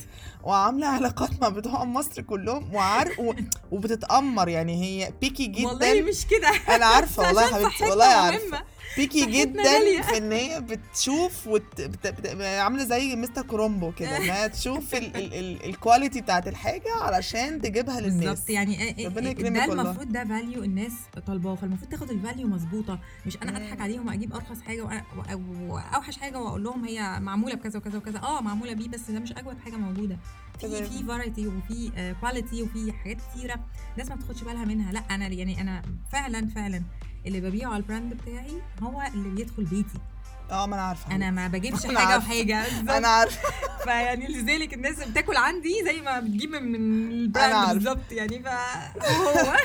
وعاملة 0.43 0.87
علاقات 0.87 1.41
مع 1.41 1.49
بتوع 1.49 1.83
مصر 1.83 2.21
كلهم 2.21 2.75
وعار 2.75 3.11
و... 3.19 3.33
وبتتأمر 3.71 4.49
يعني 4.49 4.83
هي 4.83 5.13
بيكي 5.21 5.65
والله 5.65 5.95
جدا. 5.95 6.09
مش 6.09 6.25
كده. 6.27 6.75
أنا 6.75 6.85
عارفة 6.85 7.23
والله 7.27 7.41
يا 7.41 7.53
حبيبتي 7.53 7.83
والله 7.83 8.05
عارفة. 8.05 8.63
بيكي 8.97 9.25
جدا. 9.25 10.01
في 10.01 10.17
إن 10.17 10.31
هي 10.31 10.61
بتشوف 10.61 11.47
وت... 11.47 11.81
بت... 11.81 12.07
بت... 12.07 12.41
عاملة 12.41 12.83
زي 12.83 13.15
مستر 13.15 13.41
كرومبو 13.41 13.91
كده 13.91 14.17
إنها 14.17 14.47
تشوف 14.47 14.95
ال... 14.95 15.17
ال... 15.17 15.33
ال... 15.33 15.65
ال 15.65 15.72
quality 15.72 16.21
بتاعت 16.21 16.47
الحاجة 16.47 16.93
علشان 17.01 17.61
تجيبها 17.61 18.01
للناس 18.01 18.25
بالظبط 18.29 18.49
يعني 18.49 18.89
آه، 18.89 19.05
آه، 19.05 19.07
ربنا 19.07 19.27
آه، 19.27 19.31
يكرمك 19.31 19.57
ده. 19.57 19.73
المفروض 19.73 20.11
ده 20.11 20.25
value 20.25 20.63
الناس 20.63 20.93
طالباه 21.27 21.55
فالمفروض 21.55 21.91
تاخد 21.91 22.11
ال 22.11 22.17
value 22.17 22.47
مظبوطة 22.47 22.99
مش 23.25 23.37
أنا. 23.43 23.57
أضحك 23.57 23.81
عليهم 23.81 24.07
وأجيب 24.07 24.33
أرخص 24.33 24.61
حاجة 24.61 25.03
وأوحش 25.69 26.17
حاجة 26.17 26.39
وأقول 26.39 26.63
لهم 26.63 26.85
هي 26.85 27.19
معمولة 27.19 27.55
بكذا 27.55 27.79
وكذا 27.79 27.97
وكذا 27.97 28.19
آه 28.19 28.41
معمولة 28.41 28.73
بيه 28.73 28.87
بس 28.87 29.11
ده 29.11 29.19
مش 29.19 29.31
أجود 29.31 29.57
حاجة 29.59 29.75
موجودة 29.75 30.17
في. 30.59 30.83
في 30.83 31.03
variety 31.03 31.47
وفي 31.47 32.15
quality 32.21 32.63
وفي 32.63 32.91
حاجات 32.91 33.17
كتيرة 33.31 33.59
الناس 33.93 34.09
ما 34.09 34.15
بتاخدش 34.15 34.43
بالها 34.43 34.65
منها 34.65 34.91
لأ 34.91 34.99
أنا 34.99 35.27
يعني 35.27 35.61
أنا 35.61 35.81
فعلا 36.11 36.47
فعلا 36.47 36.83
اللي 37.27 37.41
ببيعه 37.41 37.69
على 37.69 37.77
ال 37.77 37.83
brand 37.83 38.13
بتاعي 38.13 38.61
هو 38.83 39.01
اللي 39.13 39.29
بيدخل 39.29 39.63
بيتي 39.63 39.99
آه 40.51 40.65
ما 40.65 40.75
أنا 40.75 40.83
عارفة 40.83 41.15
أنا 41.15 41.31
ما 41.31 41.47
بجيبش 41.47 41.85
أنا 41.85 41.99
حاجة 41.99 42.11
عارفة. 42.13 42.27
وحاجة 42.27 42.63
بالظبط. 42.69 42.89
أنا 42.91 43.07
عارفة 43.07 43.49
فيعني 43.83 44.27
لذلك 44.27 44.73
الناس 44.73 44.95
بتاكل 45.03 45.35
عندي 45.37 45.83
زي 45.85 46.01
ما 46.01 46.19
بتجيب 46.19 46.49
من 46.51 46.75
ال 47.11 47.20
brand. 47.20 47.73
بالظبط 47.73 48.11
يعني 48.11 48.43
فهو 48.43 49.55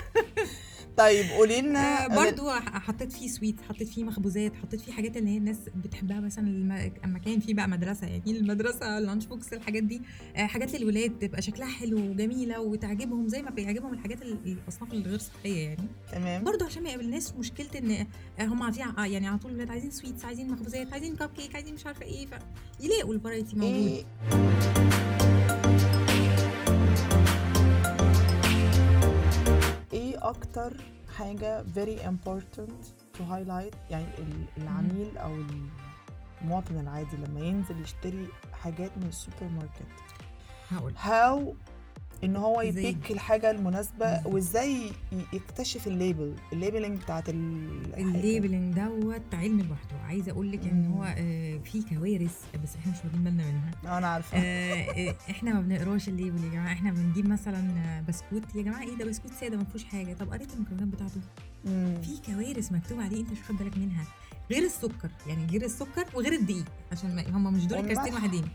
طيب 0.96 1.26
قولي 1.30 1.60
لنا 1.60 2.04
آه، 2.04 2.08
برضو 2.24 2.50
حطيت 2.50 3.12
فيه 3.12 3.28
sweet 3.28 3.56
حطيت 3.68 3.88
فيه 3.88 4.04
مخبوزات 4.04 4.56
حطيت 4.56 4.80
فيه 4.80 4.92
حاجات 4.92 5.16
اللي 5.16 5.30
هي 5.30 5.36
الناس 5.36 5.56
بتحبها 5.84 6.20
مثلا 6.20 6.46
الم- 6.48 6.92
اما 7.04 7.18
كان 7.18 7.40
فيه 7.40 7.54
بقى 7.54 7.68
مدرسة 7.68 8.06
يعني 8.06 8.22
المدرسة 8.38 8.98
ال 8.98 9.03
lunch 9.03 9.26
box 9.26 9.52
الحاجات 9.52 9.82
دي. 9.82 10.02
آه، 10.36 10.46
حاجات 10.46 10.74
للولاد 10.74 11.18
تبقى 11.18 11.42
شكلها 11.42 11.68
حلو 11.68 11.98
وجميلة 11.98 12.60
وتعجبهم 12.60 13.28
زي 13.28 13.42
ما 13.42 13.50
بيعجبهم 13.50 13.92
الحاجات 13.92 14.22
ال- 14.22 14.38
الأصناف 14.46 14.92
الغير 14.92 15.18
صحية 15.18 15.68
يعني. 15.68 15.88
تمام. 16.12 16.44
برضو 16.44 16.64
عشان 16.64 16.82
ما 16.82 16.88
يقابلناش 16.88 17.32
مشكلة 17.38 17.68
إن 17.78 18.06
آه، 18.38 18.44
هم 18.44 18.62
عايزين 18.62 18.84
يعني 18.98 19.28
على 19.28 19.38
طول 19.38 19.50
الولاد 19.50 19.70
عايزين 19.70 19.90
sweets 19.90 20.24
عايزين 20.24 20.50
مخبوزات 20.50 20.92
عايزين 20.92 21.16
كب 21.16 21.30
كيك 21.36 21.54
عايزين 21.54 21.74
مش 21.74 21.86
عارفة 21.86 22.02
إيه 22.06 22.26
فيلاقوا 22.80 23.14
ال 23.14 23.19
variety 23.20 23.56
موجود. 23.56 23.74
إيه. 23.74 24.04
أكتر 30.28 30.76
حاجة 31.18 31.62
very 31.64 31.98
important 32.00 32.82
to 33.18 33.20
highlight 33.20 33.76
يعني 33.90 34.06
ال- 34.18 34.46
العميل 34.62 35.18
أو 35.18 35.34
المواطن 36.42 36.78
العادي 36.80 37.16
لما 37.16 37.40
ينزل 37.40 37.80
يشتري 37.80 38.28
حاجات 38.52 38.90
من 38.98 39.06
السوبر 39.08 39.48
ماركت. 39.48 39.86
هقول 40.70 40.94
how 40.98 41.54
إن 42.24 42.36
هو؟ 42.36 42.60
ي 42.60 42.70
pick 42.70 43.10
الحاجة 43.10 43.50
المناسبة. 43.50 44.26
وإزاي 44.26 44.90
يكتشف 45.32 45.86
ال 45.86 45.94
label 45.94 46.34
ال 46.52 46.57
labeling 46.57 46.98
بتاعت. 46.98 47.28
الليبلنج 47.28 48.74
دوت 48.74 49.34
علم 49.34 49.58
لوحده 49.60 49.96
عايزة 50.06 50.32
أقول 50.32 50.52
لك 50.52 50.64
إن. 50.66 50.86
هو 50.86 51.04
آه، 51.18 51.58
في 51.58 51.82
كوارث 51.82 52.36
بس 52.64 52.76
إحنا 52.76 52.92
مش 52.92 52.98
واخدين 53.04 53.24
بالنا 53.24 53.44
منها 53.46 53.98
أنا 53.98 54.06
عارفة 54.06 54.38
آه، 54.38 54.74
آه، 55.10 55.14
إحنا 55.30 55.54
ما 55.54 55.60
بنقراش 55.60 56.08
ال 56.08 56.14
label 56.14 56.44
يا 56.44 56.50
جماعة 56.50 56.72
إحنا 56.72 56.90
بنجيب 56.92 57.28
مثلا 57.28 57.58
آه، 57.78 58.00
بسكوت 58.00 58.54
يا 58.54 58.62
جماعة 58.62 58.82
إيه 58.82 58.96
ده 58.96 59.04
بسكوت 59.04 59.32
سادة 59.40 59.56
ما 59.56 59.64
فيهوش 59.64 59.84
حاجة 59.84 60.14
طب 60.14 60.32
قريت 60.32 60.54
المكونات 60.54 60.88
بتاعته. 60.88 61.20
في 62.02 62.20
كوارث 62.26 62.72
مكتوب 62.72 63.00
عليه 63.00 63.20
أنت 63.20 63.30
مش 63.32 63.38
واخد 63.38 63.56
بالك 63.56 63.78
منها 63.78 64.04
غير 64.52 64.62
السكر 64.62 65.10
يعني 65.26 65.46
غير 65.46 65.64
السكر 65.64 66.06
وغير 66.14 66.32
الدقيق 66.32 66.64
عشان 66.92 67.14
ما 67.16 67.36
هم 67.36 67.54
مش 67.54 67.66
دول 67.66 67.78
والملح. 67.78 67.94
كاستين 67.94 68.14
واحدين 68.14 68.48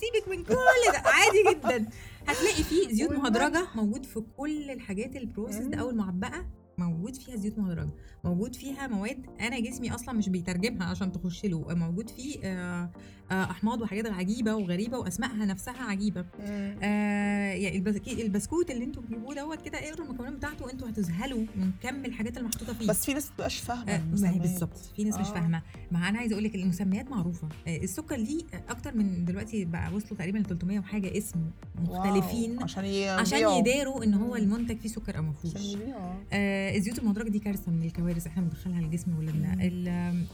سيبك 0.00 0.28
من 0.28 0.44
كل 0.44 0.54
ده 0.92 0.98
عادي 1.10 1.42
جدا 1.50 1.88
هتلاقي 2.28 2.62
فيه 2.62 2.88
زيوت. 2.94 3.12
مهدرجة 3.12 3.66
موجود 3.74 4.06
في 4.06 4.20
كل 4.36 4.70
الحاجات 4.70 5.16
ال 5.16 5.21
processed. 5.21 5.74
أو 5.74 5.90
المعبأه 5.90 6.46
موجود 6.78 7.14
فيها 7.16 7.36
زيوت 7.36 7.58
مهدرجه 7.58 7.90
موجود 8.24 8.54
فيها 8.56 8.86
مواد 8.86 9.26
أنا 9.40 9.60
جسمي 9.60 9.94
أصلا 9.94 10.14
مش 10.14 10.28
بيترجمها 10.28 10.86
عشان 10.86 11.12
تخش 11.12 11.44
له 11.46 11.64
موجود 11.74 12.10
فيه 12.10 12.38
آه، 12.44 12.90
آه، 13.30 13.44
أحماض 13.50 13.80
وحاجات 13.82 14.06
عجيبة 14.06 14.54
وغريبة 14.54 14.98
وأسمائها 14.98 15.44
نفسها 15.44 15.82
عجيبة. 15.82 16.24
آه 16.40 17.52
يعني 17.52 17.76
البس- 17.76 18.08
البسكوت 18.08 18.70
اللي 18.70 18.84
أنتوا 18.84 19.02
بتجيبوه 19.02 19.34
دوت 19.34 19.62
كده 19.62 19.78
اقروا 19.78 20.06
المكونات 20.06 20.32
بتاعته 20.32 20.72
أنتوا 20.72 20.88
هتذهلوا 20.88 21.38
من 21.56 21.70
كم 21.82 22.04
الحاجات 22.04 22.36
اللي 22.36 22.48
محطوطة 22.48 22.72
فيه 22.74 22.86
بس 22.88 23.04
في 23.06 23.14
ناس 23.14 23.26
مبتبقاش 23.30 23.58
فاهمة 23.58 24.04
ما 24.20 24.30
هي. 24.30 24.38
بالظبط 24.38 24.76
في 24.96 25.04
ناس 25.04 25.14
مش 25.18 25.26
آه. 25.26 25.32
فاهمة 25.34 25.62
ما 25.90 26.08
أنا 26.08 26.18
عايزة 26.18 26.32
أقول 26.32 26.44
لك 26.44 26.54
المسميات 26.54 27.10
معروفة 27.10 27.48
السكر 27.66 28.16
ليه 28.16 28.42
أكتر 28.68 28.96
من 28.96 29.24
دلوقتي 29.24 29.64
بقى 29.64 29.94
وصلوا 29.94 30.18
تقريبا 30.18 30.38
ل 30.38 30.44
300 30.44 30.78
وحاجة 30.78 31.18
اسم 31.18 31.38
مختلفين 31.82 32.50
wow. 32.54 32.62
عشان 32.64 32.84
عشان. 33.08 33.38
يداروا 33.58 34.04
إن 34.04 34.14
هو. 34.14 34.36
المنتج 34.36 34.78
فيه 34.78 34.88
سكر 34.88 35.16
أو 35.18 35.22
ما 35.22 35.32
فيهوش. 35.32 35.76
آه 36.32 36.65
الزيوت 36.74 36.98
المهدرجه 36.98 37.28
دي 37.28 37.38
كارثة 37.38 37.72
من 37.72 37.82
الكوارث 37.82 38.26
إحنا 38.26 38.42
بندخلها 38.42 38.80
لجسم 38.80 39.18
ولادنا 39.18 39.62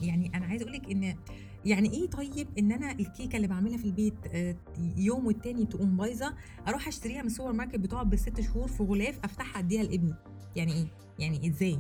يعني 0.02 0.30
أنا 0.34 0.46
عايزة 0.46 0.62
أقول 0.62 0.74
لك 0.74 0.90
إن 0.90 1.16
يعني 1.64 1.90
إيه 1.92 2.10
طيب 2.10 2.48
إن 2.58 2.72
أنا 2.72 2.92
الكيكة 2.92 3.36
اللي 3.36 3.46
بعملها 3.48 3.76
في 3.78 3.84
البيت 3.84 4.14
آه، 4.34 4.56
يوم 4.96 5.26
والتاني 5.26 5.66
تقوم 5.66 5.96
بايظة 5.96 6.34
أروح 6.68 6.88
أشتريها 6.88 7.20
من 7.22 7.26
السوبر 7.26 7.52
ماركت 7.52 7.76
بتقعد 7.76 8.10
بالست 8.10 8.40
شهور 8.40 8.68
في 8.68 8.82
غلاف 8.82 9.18
أفتحها 9.24 9.58
أديها 9.58 9.82
لابني. 9.82 10.14
يعني 10.56 10.72
إيه؟ 10.72 10.86
يعني 11.18 11.48
إزاي؟ 11.50 11.78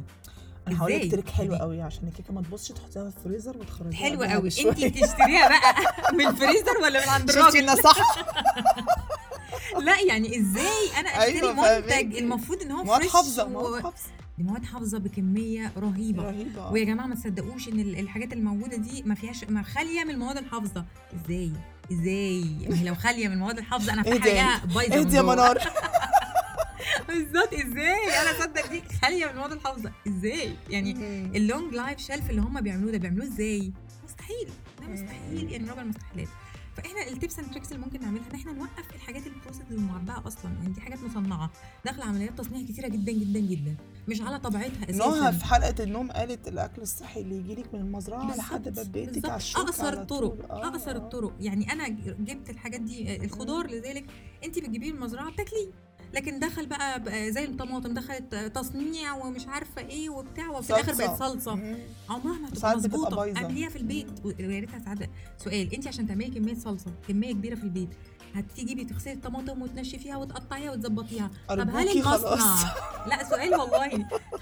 أنا 0.68 0.78
هقول 0.80 0.92
لك؟ 0.92 1.10
trick 1.10 1.28
حلو 1.28 1.52
يعني- 1.52 1.62
قوي 1.64 1.82
عشان 1.82 2.08
الكيكة 2.08 2.32
ما 2.34 2.42
تبوظش 2.42 2.68
تحطيها 2.68 3.10
في 3.10 3.16
الفريزر 3.16 3.58
وتخرجيها 3.58 4.10
قبلها 4.10 4.34
قوي. 4.34 4.48
انت 4.48 4.84
بتشتريها 4.84 5.48
بقى 5.48 5.74
من 6.16 6.26
الفريزر 6.26 6.78
ولا 6.82 7.02
من 7.04 7.08
عند 7.08 7.30
شفتي 7.30 7.40
الراجل؟ 7.40 7.58
إنها 7.58 7.74
صح؟ 7.74 7.96
لا 9.86 10.00
يعني 10.00 10.40
إزاي 10.40 11.00
أنا 11.00 11.08
أشتري 11.08 11.40
أيوة، 11.40 11.80
منتج. 11.80 12.16
المفروض 12.16 12.62
إن 12.62 12.70
هو 12.70 12.84
فريش 12.84 13.12
حافظة 13.12 13.44
و- 13.58 13.92
دي 14.38 14.44
مواد 14.44 14.64
حافظة 14.64 14.98
بكمية 14.98 15.72
رهيبة. 15.76 16.22
رهيبة. 16.22 16.70
ويا 16.70 16.84
جماعة 16.84 17.06
ما 17.06 17.14
تصدقوش 17.14 17.68
إن 17.68 17.80
ال- 17.80 17.98
الحاجات 17.98 18.32
الموجودة 18.32 18.76
دي 18.76 19.02
ما 19.02 19.14
فيهاش 19.14 19.44
ما 19.44 19.62
خالية 19.62 20.04
من 20.04 20.10
المواد 20.10 20.36
الحافظة. 20.36 20.84
إزاي؟ 21.14 21.52
إزاي؟ 21.92 22.44
هي 22.72 22.84
لو 22.84 22.94
خالية 22.94 23.28
من 23.28 23.34
المواد 23.34 23.58
الحافظة 23.58 23.92
أنا 23.92 24.02
في 24.02 24.10
يا 24.10 24.42
حاجة 24.44 24.66
بايظة 24.74 25.00
اهدي 25.00 25.16
يا. 25.16 25.22
منار؟ 25.22 25.58
بالظبط. 27.08 27.52
إزاي؟ 27.54 28.20
أنا 28.22 28.38
اصدق 28.38 28.70
دي 28.70 28.82
خالية 29.02 29.24
من 29.26 29.30
المواد 29.32 29.52
الحافظة. 29.52 29.92
إزاي؟ 30.08 30.52
يعني. 30.70 30.92
ال 31.36 31.44
long 31.44 31.74
life 31.74 31.98
shelf 31.98 32.30
اللي 32.30 32.40
هم 32.42 32.60
بيعملوه 32.60 32.90
ده 32.92 32.98
بيعملوه 32.98 33.26
إزاي؟ 33.26 33.72
مستحيل. 34.04 34.48
ده. 34.80 34.86
مستحيل 34.88 35.52
يعني 35.52 35.70
ربع 35.70 35.82
المستحيلات 35.82 36.28
فإحنا 36.76 37.08
ال 37.08 37.14
tips 37.14 37.38
and 37.38 37.50
tricks 37.50 37.72
اللي 37.72 37.84
ممكن 37.84 38.00
نعملها 38.00 38.24
إن 38.30 38.34
إحنا 38.34 38.52
نوقف 38.52 38.94
الحاجات 38.94 39.26
ال 39.26 39.30
processed 39.30 39.62
المعبأه 39.70 40.26
أصلا. 40.26 40.52
يعني 40.62 40.72
دي 40.74 40.80
حاجات 40.80 40.98
مصنعة. 41.02 41.50
داخلة 41.84 42.04
عمليات 42.04 42.38
تصنيع 42.38 42.66
كتيرة 42.66 42.88
جدا 42.88 43.12
جدا 43.12 43.40
جدا. 43.40 43.76
مش 44.08 44.20
على 44.20 44.38
طبيعتها 44.38 44.90
أساسا 44.90 45.30
في 45.30 45.44
حلقة 45.44 45.84
النوم 45.84 46.10
قالت 46.10 46.48
الأكل 46.48 46.82
الصحي 46.82 47.20
اللي 47.20 47.36
يجيلك 47.36 47.74
من 47.74 47.80
المزرعة 47.80 48.36
لحد 48.36 48.68
باب 48.68 48.92
بيتك. 48.92 49.24
على 49.24 49.36
الشوكة 49.36 49.62
أقصر 49.64 49.92
الطرق. 49.92 50.52
آه، 50.52 50.66
أقصر 50.68 50.90
آه. 50.90 50.96
الطرق 50.96 51.32
يعني 51.40 51.72
أنا 51.72 51.88
جبت 52.20 52.50
الحاجات 52.50 52.80
دي 52.80 53.14
آه، 53.14 53.24
الخضار 53.24 53.66
لذلك 53.70 54.04
انت 54.44 54.58
بتجيبيه 54.58 54.90
من 54.92 54.96
المزرعة 54.96 55.30
بتاكليه 55.30 55.68
لكن 56.14 56.38
دخل 56.38 56.66
بقى 56.66 57.02
بقى 57.02 57.32
زي 57.32 57.44
الطماطم 57.44 57.94
دخلت 57.94 58.34
آه، 58.34 58.48
تصنيع 58.48 59.14
ومش 59.14 59.46
عارفة 59.46 59.82
إيه 59.82 60.10
وبتاع 60.10 60.48
وفي 60.50 60.70
الآخر 60.70 60.94
بقت 60.94 61.18
صلصة. 61.18 61.50
عمرها 62.10 62.38
ما 62.38 62.48
هتبقى 62.48 62.76
مظبوطة. 62.76 63.36
اعمليها 63.36 63.68
في 63.68 63.76
البيت 63.76 64.06
ويا 64.24 64.60
ريتها 64.60 64.78
ساعات 64.78 64.98
سؤال 65.38 65.74
انت 65.74 65.86
عشان 65.88 66.06
تعملي 66.06 66.30
كمية 66.30 66.54
صلصة 66.54 66.90
كمية 67.08 67.32
كبيرة 67.32 67.54
في 67.54 67.64
البيت 67.64 67.88
هتيجي 68.34 68.84
تغسلي 68.84 69.12
الطماطم 69.12 69.62
وتنشفيها 69.62 70.16
وتقطعيها 70.16 70.72
وتظبطيها. 70.72 71.30
طب 71.48 71.76
هل. 71.76 71.88
المصنع 71.88 72.74
لا 73.06 73.24
سؤال 73.30 73.54
والله. 73.54 73.86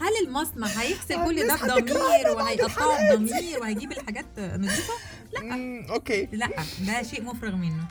هل 0.00 0.26
المصنع 0.26 0.66
هيغسل 0.66 1.24
كل 1.24 1.48
ده 1.48 1.56
بضمير 1.56 2.28
وهيقطعه 2.36 3.14
بضمير 3.14 3.60
وهيجيب 3.60 3.92
الحاجات 3.92 4.26
نظيفة؟ 4.38 4.92
مم، 5.42 5.86
okay. 5.90 6.28
لا 6.32 6.48
ده 6.86 7.02
شيء 7.02 7.22
مفرغ 7.22 7.56
منه. 7.56 7.88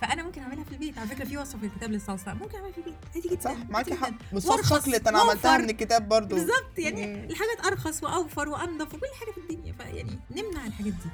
فأنا 0.00 0.22
ممكن 0.22 0.42
أعملها 0.42 0.64
في 0.64 0.72
البيت. 0.72 0.98
على 0.98 1.08
فكرة 1.08 1.24
في 1.24 1.36
وصفه 1.36 1.58
في 1.58 1.66
الكتاب 1.66 1.90
للصلصة. 1.90 2.34
ممكن 2.34 2.54
أعملها 2.54 2.72
في 2.72 2.78
البيت. 2.78 2.94
عادي 3.14 3.28
جدا 3.28 3.40
صح 3.40 3.56
معاكي 3.70 3.94
حق. 3.94 4.12
وأرخص، 4.32 4.68
شوكليت 4.68 5.08
أنا 5.08 5.18
عملتها. 5.18 5.58
من 5.58 5.70
الكتاب 5.70 6.08
برضو. 6.08 6.34
بالظبط 6.34 6.78
يعني 6.78 7.06
مم. 7.06 7.24
الحاجات 7.30 7.66
أرخص 7.66 8.02
وأوفر 8.02 8.48
وأنضف 8.48 8.94
وكل 8.94 9.06
حاجة 9.20 9.30
في 9.30 9.38
الدنيا. 9.38 9.72
فيعني 9.72 10.18
نمنع 10.30 10.66
الحاجات 10.66 10.92
دي. 10.92 11.10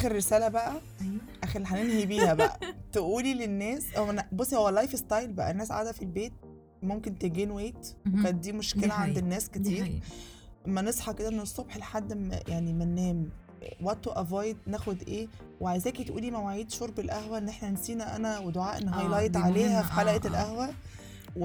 آخر 0.00 0.16
رسالة 0.16 0.48
بقى 0.48 0.72
أيوه 1.00 1.20
آخر 1.44 1.56
اللي 1.56 1.68
هننهي 1.68 2.06
بيها 2.06 2.34
بقى 2.34 2.60
تقولي 2.92 3.34
للناس 3.34 3.98
هو 3.98 4.16
أنا- 4.16 4.24
بصي 4.34 4.56
هو 4.56 4.68
اللايف 4.68 4.96
ستايل 4.98 5.32
بقى 5.32 5.50
الناس 5.50 5.72
قاعدة 5.72 5.92
في 5.92 6.02
البيت 6.02 6.32
ممكن 6.82 7.18
تجين 7.18 7.50
ويت 7.50 7.96
مهم. 8.06 8.22
كانت 8.22 8.42
دي 8.44 8.52
مشكلة 8.52 8.82
دي 8.82 8.92
عند 8.92 9.02
حقيقة. 9.02 9.18
الناس 9.18 9.48
دي 9.48 9.58
كتير 9.60 9.84
حقيقة. 9.84 10.00
اما 10.66 10.82
نصحى 10.82 11.14
كده 11.14 11.30
من 11.30 11.40
الصبح 11.40 11.76
لحد 11.76 12.12
ما 12.12 12.40
يعني 12.48 12.72
ما 12.72 12.84
ننام 12.84 13.28
وات 13.82 14.04
تو 14.04 14.10
افويد 14.10 14.56
ناخد 14.66 15.02
إيه 15.08 15.28
وعايزاكي 15.60 16.04
تقولي 16.04 16.30
مواعيد 16.30 16.70
شرب 16.70 17.00
القهوة 17.00 17.38
إن 17.38 17.48
إحنا 17.48 17.70
نسينا 17.70 18.16
أنا 18.16 18.38
ودعاء 18.38 18.84
نهايلايت 18.84 19.30
دي 19.30 19.38
عليها 19.38 19.68
مهمة. 19.68 19.82
في 19.86 19.92
حلقة 19.92 20.14
آه، 20.14 20.20
آه. 20.24 20.26
القهوة 20.28 20.70
و... 21.36 21.44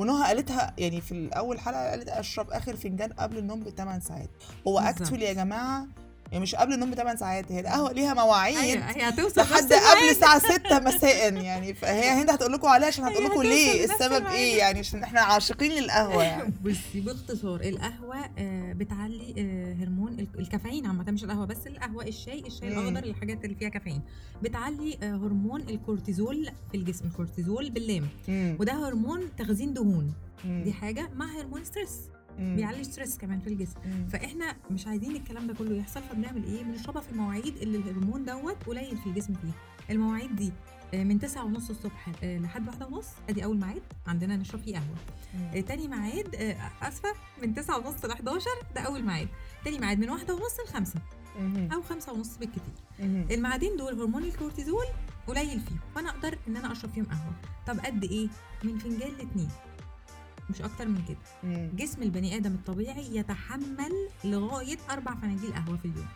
ونهى 0.00 0.26
قالتها 0.26 0.74
يعني 0.78 1.00
في 1.00 1.12
الأول 1.12 1.60
حلقة 1.60 1.90
قالت 1.90 2.08
أشرب 2.08 2.50
آخر 2.50 2.76
فنجان 2.76 3.12
قبل 3.12 3.38
النوم 3.38 3.60
بثمان 3.60 4.00
ساعات 4.00 4.30
هو 4.68 4.74
بالظبط. 4.80 5.00
actually 5.02 5.24
يا 5.24 5.32
جماعة 5.32 5.86
يعني 6.32 6.42
مش 6.42 6.54
قبل 6.54 6.72
النوم 6.72 6.90
بثمان 6.90 7.16
ساعات 7.16 7.52
هي 7.52 7.60
القهوة 7.60 7.92
ليها 7.92 8.14
مواعيد 8.14 8.56
أيوه 8.56 8.84
هي 8.84 9.08
هتوصل 9.08 9.40
لحد 9.40 9.72
قبل. 9.72 10.08
الساعة 10.10 10.38
6 10.38 10.78
مساء 10.80 11.34
يعني 11.34 11.74
فهي 11.74 12.10
هند 12.10 12.30
هتقول 12.30 12.52
لكم 12.52 12.68
عليها 12.68 12.88
عشان 12.88 13.04
هتقول 13.04 13.22
هي 13.24 13.28
لكم 13.30 13.42
ليه 13.42 13.84
السبب. 13.84 14.26
إيه 14.26 14.58
يعني 14.58 14.78
عشان 14.78 15.02
إحنا 15.02 15.20
عاشقين 15.20 15.70
للقهوة 15.72 16.22
يعني 16.24 16.52
بصي 16.64 17.00
باختصار 17.00 17.60
القهوة 17.60 18.16
آه، 18.38 18.72
بتعلي 18.72 19.34
آه، 19.38 19.84
هرمون 19.84 20.12
ال- 20.12 20.28
الكافيين 20.38 20.86
عامة 20.86 21.10
مش 21.10 21.24
القهوة 21.24 21.44
بس 21.46 21.66
القهوة 21.66 22.04
الشاي 22.04 22.40
الشاي. 22.46 22.68
الأخضر 22.68 23.04
الحاجات 23.10 23.44
اللي 23.44 23.56
فيها 23.56 23.68
كافيين 23.68 24.02
بتعلي 24.42 24.98
آه، 25.02 25.14
هرمون 25.16 25.60
الكورتيزول 25.60 26.48
في 26.70 26.76
الجسم 26.76 27.04
الكورتيزول 27.06 27.70
باللام. 27.70 28.08
وده 28.60 28.88
هرمون 28.88 29.20
تخزين 29.38 29.74
دهون. 29.74 30.12
دي 30.44 30.72
حاجة 30.72 31.08
مع 31.14 31.26
هرمون 31.26 31.64
stress. 31.64 31.90
بيعلي 32.38 32.84
stress 32.84 33.18
كمان 33.18 33.40
في 33.40 33.46
الجسم. 33.46 33.76
مم. 33.84 34.06
فإحنا 34.08 34.56
مش 34.70 34.86
عايزين 34.86 35.16
الكلام 35.16 35.46
ده 35.46 35.54
كله 35.54 35.76
يحصل 35.76 36.02
فبنعمل 36.02 36.44
إيه؟ 36.44 36.62
بنشربها 36.64 37.02
في 37.02 37.12
المواعيد 37.12 37.56
اللي 37.56 37.78
الهرمون 37.78 38.24
دوت 38.24 38.64
قليل 38.66 38.96
في 38.96 39.06
الجسم 39.06 39.34
فيها. 39.34 39.52
المواعيد 39.90 40.36
دي 40.36 40.52
آه، 40.94 41.04
من 41.04 41.18
تسعة 41.18 41.44
ونص 41.44 41.70
الصبح 41.70 42.08
آه، 42.22 42.38
لحد 42.38 42.66
واحدة 42.68 42.86
ونص 42.86 43.06
أدي 43.28 43.44
أول 43.44 43.56
ميعاد 43.60 43.82
عندنا 44.06 44.36
نشرب 44.36 44.60
فيه 44.60 44.74
قهوة. 44.78 44.96
آه، 45.54 45.60
تاني 45.60 45.88
ميعاد 45.88 46.34
أسفة 46.82 47.08
من 47.42 47.54
تسعة 47.54 47.78
ونص 47.78 48.04
ل 48.04 48.10
11 48.10 48.46
ده 48.74 48.80
أول 48.80 49.02
ميعاد. 49.02 49.28
تاني 49.64 49.78
ميعاد 49.78 49.98
من 49.98 50.10
واحدة 50.10 50.34
ونص 50.34 50.56
لخمسة 50.68 51.00
مم. 51.40 51.68
أو 51.72 51.82
خمسة 51.82 52.12
ونص 52.12 52.36
بالكتير. 52.38 52.74
مم. 53.00 53.26
الميعادين 53.30 53.76
دول 53.76 54.00
هرمون 54.00 54.24
الكورتيزول 54.24 54.84
قليل 55.26 55.60
فيهم 55.60 55.78
فأنا 55.94 56.10
أقدر 56.10 56.38
إن 56.48 56.56
أنا 56.56 56.72
أشرب 56.72 56.90
فيهم 56.90 57.04
قهوة. 57.04 57.32
طب 57.66 57.78
قد 57.80 58.04
إيه؟ 58.04 58.28
من 58.64 58.78
فنجان 58.78 59.10
لاتنين. 59.18 59.48
مش 60.50 60.62
أكتر 60.62 60.88
من 60.88 61.02
كده. 61.08 61.16
مم. 61.44 61.70
جسم 61.76 62.02
البني 62.02 62.36
آدم 62.36 62.52
الطبيعي 62.54 63.16
يتحمل 63.16 63.92
لغاية 64.24 64.78
أربع 64.90 65.14
فناجيل 65.14 65.52
قهوة 65.52 65.76
في 65.76 65.84
اليوم. 65.84 66.06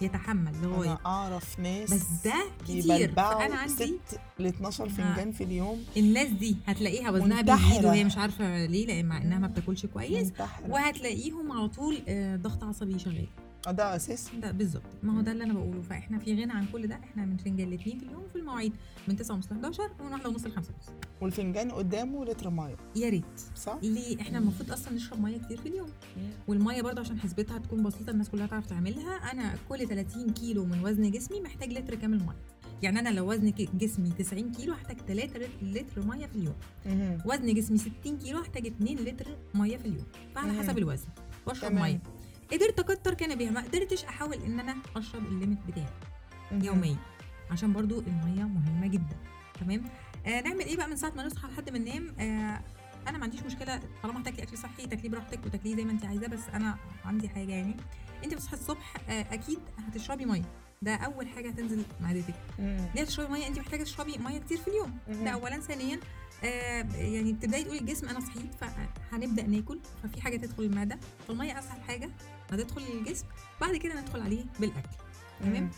يتحمل 0.00 0.52
لغاية. 0.62 0.90
أنا 0.90 0.98
أعرف 1.06 1.58
ناس 1.60 1.94
بس 1.94 2.06
ده 2.24 2.34
كتير. 2.64 3.12
فأنا 3.12 3.54
عندي 3.56 3.72
6 4.08 4.18
ل 4.38 4.46
12 4.46 4.88
فنجان 4.88 5.32
في 5.32 5.44
اليوم. 5.44 5.84
الناس 5.96 6.28
دي 6.28 6.56
هتلاقيها 6.66 7.10
وزنها. 7.10 7.42
بيزيد 7.42 7.84
وهي 7.84 8.04
مش 8.04 8.16
عارفة 8.18 8.66
ليه 8.66 8.86
لأن 8.86 9.06
مع 9.06 9.18
إنها 9.22 9.38
ما 9.38 9.46
بتاكلش 9.46 9.86
كويس. 9.86 10.26
منتحرة. 10.26 10.70
وهتلاقيهم 10.70 11.52
على 11.52 11.68
طول 11.68 11.98
آه، 12.08 12.36
ضغط 12.36 12.64
عصبي 12.64 12.98
شغال. 12.98 13.26
آه، 13.26 13.41
ده 13.70 13.96
أساسي. 13.96 14.36
ده 14.40 14.50
بالظبط. 14.50 14.82
ما 15.02 15.18
هو 15.18 15.20
ده 15.20 15.32
اللي 15.32 15.44
أنا 15.44 15.52
بقوله. 15.52 15.82
فإحنا 15.82 16.18
في 16.18 16.34
غنى 16.42 16.52
عن 16.52 16.66
كل 16.72 16.86
ده 16.86 16.94
إحنا 16.94 17.24
من 17.24 17.36
فنجان 17.36 17.68
الاثنين 17.68 17.98
في 17.98 18.06
اليوم 18.06 18.28
في 18.32 18.36
المواعيد 18.38 18.72
من 19.08 19.16
9 19.16 19.34
ونص 19.34 19.46
ل 19.46 19.52
11 19.52 19.90
ومن 20.00 20.12
1 20.12 20.26
ونص. 20.26 20.46
ل 20.46 20.52
5 20.52 20.70
ونص 20.74 20.86
والفنجان 21.20 21.70
قدامه 21.70 22.24
لتر 22.24 22.50
مية. 22.50 22.76
يا 22.96 23.08
ريت. 23.08 23.40
صح؟ 23.56 23.78
ليه؟ 23.82 24.20
إحنا 24.20 24.38
المفروض 24.38 24.72
أصلا 24.72 24.94
نشرب 24.94 25.20
مية 25.20 25.38
كتير 25.38 25.56
في 25.56 25.68
اليوم. 25.68 25.88
والمية 26.48 26.82
برضه 26.82 27.00
عشان 27.00 27.20
حسبتها 27.20 27.58
تكون 27.58 27.82
بسيطة 27.82 28.10
الناس 28.10 28.28
كلها 28.28 28.46
تعرف 28.46 28.66
تعملها. 28.66 29.32
أنا 29.32 29.54
كل 29.68 29.88
30 29.88 30.30
كيلو 30.32 30.64
من 30.64 30.84
وزن 30.84 31.10
جسمي 31.10 31.40
محتاج 31.40 31.72
لتر 31.72 31.94
كامل 31.94 32.18
مية. 32.18 32.36
يعني 32.82 33.00
أنا 33.00 33.08
لو 33.08 33.30
وزن 33.30 33.52
جسمي 33.74 34.10
90 34.10 34.52
كيلو 34.52 34.72
هحتاج 34.72 34.96
3 34.96 35.40
لتر 35.62 36.06
مية 36.06 36.26
في 36.26 36.36
اليوم. 36.36 36.54
وزن 37.26 37.54
جسمي 37.54 37.78
60 37.78 38.18
كيلو 38.18 38.38
هحتاج 38.38 38.66
2 38.66 38.96
لتر 38.98 39.26
مية 39.54 39.76
في 39.76 39.86
اليوم. 39.86 40.06
فعلى. 40.34 40.52
حسب 40.52 40.78
الوزن. 40.78 41.08
بشرب. 41.46 41.72
مية. 41.72 42.00
قدرت 42.52 42.80
أكتر 42.80 43.14
كان 43.14 43.34
بيها 43.34 43.50
ما 43.50 43.60
قدرتش 43.60 44.04
أحاول 44.04 44.34
إن 44.34 44.60
أنا 44.60 44.76
أشرب 44.96 45.26
ال 45.26 45.31
limit 45.31 45.58
بتاعي. 45.68 45.86
يوميا 46.52 46.96
عشان 47.50 47.72
برضو 47.72 48.00
المية 48.00 48.42
مهمة 48.44 48.86
جدا 48.86 49.16
تمام؟ 49.60 49.84
آه 50.26 50.40
نعمل 50.40 50.60
إيه 50.60 50.76
بقى 50.76 50.88
من 50.88 50.96
ساعة 50.96 51.10
ما 51.16 51.26
نصحى 51.26 51.48
لحد 51.48 51.70
ما 51.70 51.78
ننام؟ 51.78 52.14
آه 52.20 52.60
أنا 53.08 53.18
ما 53.18 53.24
عنديش 53.24 53.42
مشكلة 53.42 53.80
طالما 54.02 54.20
هتاكلي 54.22 54.42
أكل 54.42 54.58
صحي 54.58 54.86
تاكليه 54.86 55.08
براحتك 55.10 55.46
وتاكليه 55.46 55.76
زي 55.76 55.84
ما 55.84 55.92
انت 55.92 56.04
عايزاه 56.04 56.28
بس 56.28 56.48
أنا 56.54 56.76
عندي 57.04 57.28
حاجة 57.28 57.52
يعني. 57.52 57.76
انت 58.24 58.34
بتصحي 58.34 58.52
الصبح 58.56 58.94
آه 59.08 59.26
أكيد 59.34 59.58
هتشربي 59.88 60.24
مية. 60.24 60.42
ده 60.82 60.94
أول 60.94 61.28
حاجة 61.28 61.48
هتنزل 61.48 61.82
معدتك. 62.00 62.34
ليه 62.94 63.04
تشربي 63.04 63.32
مية؟ 63.32 63.46
انت 63.46 63.58
محتاجة 63.58 63.82
تشربي 63.82 64.18
مية 64.18 64.38
كتير 64.38 64.58
في 64.58 64.68
اليوم. 64.68 64.98
ده 65.08 65.30
اولا. 65.30 65.60
ثانيا 65.60 66.00
آه 66.44 66.86
يعني 66.96 67.32
بتبدأي 67.32 67.64
تقولي 67.64 67.78
الجسم 67.80 68.08
أنا 68.08 68.20
صحيت 68.20 68.54
فهنبدأ 68.54 69.46
ناكل 69.46 69.78
ففي 70.02 70.20
حاجة 70.22 70.36
تدخل 70.36 70.62
المعدة 70.62 70.98
فالمية 71.28 71.58
أسهل 71.58 71.82
حاجة 71.82 72.10
هتدخل 72.50 72.82
للجسم 72.82 73.26
بعد 73.60 73.76
كده 73.76 74.00
ندخل 74.00 74.20
عليه 74.20 74.44
بالأكل 74.60 74.88
تمام. 75.40 75.70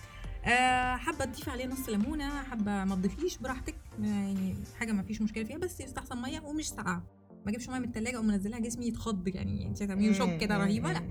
آه 0.44 0.96
حابة 0.96 1.24
تضيفي 1.24 1.50
عليه 1.50 1.66
نص 1.66 1.88
ليمونة 1.88 2.42
حابة 2.42 2.84
ما 2.84 2.94
تضيفيش 2.94 3.38
براحتك 3.38 3.74
يعني 4.00 4.54
حاجة 4.80 4.92
ما 4.92 5.02
فيش 5.02 5.22
مشكلة 5.22 5.44
فيها 5.44 5.58
بس 5.58 5.80
يستحسن 5.80 6.22
مية 6.22 6.40
ومش 6.40 6.68
ساقعة 6.68 7.02
ما 7.44 7.50
أجيبش 7.50 7.68
مية 7.68 7.78
من 7.78 7.84
التلاجة 7.84 8.18
ومنزلها 8.20 8.58
جسمي 8.58 8.86
يتخض 8.86 9.28
يعني 9.28 9.66
أنت 9.66 9.82
هتعملي 9.82 10.14
شوك 10.14 10.30
كده. 10.36 10.58
رهيبة 10.58 10.92
لأ. 10.92 11.02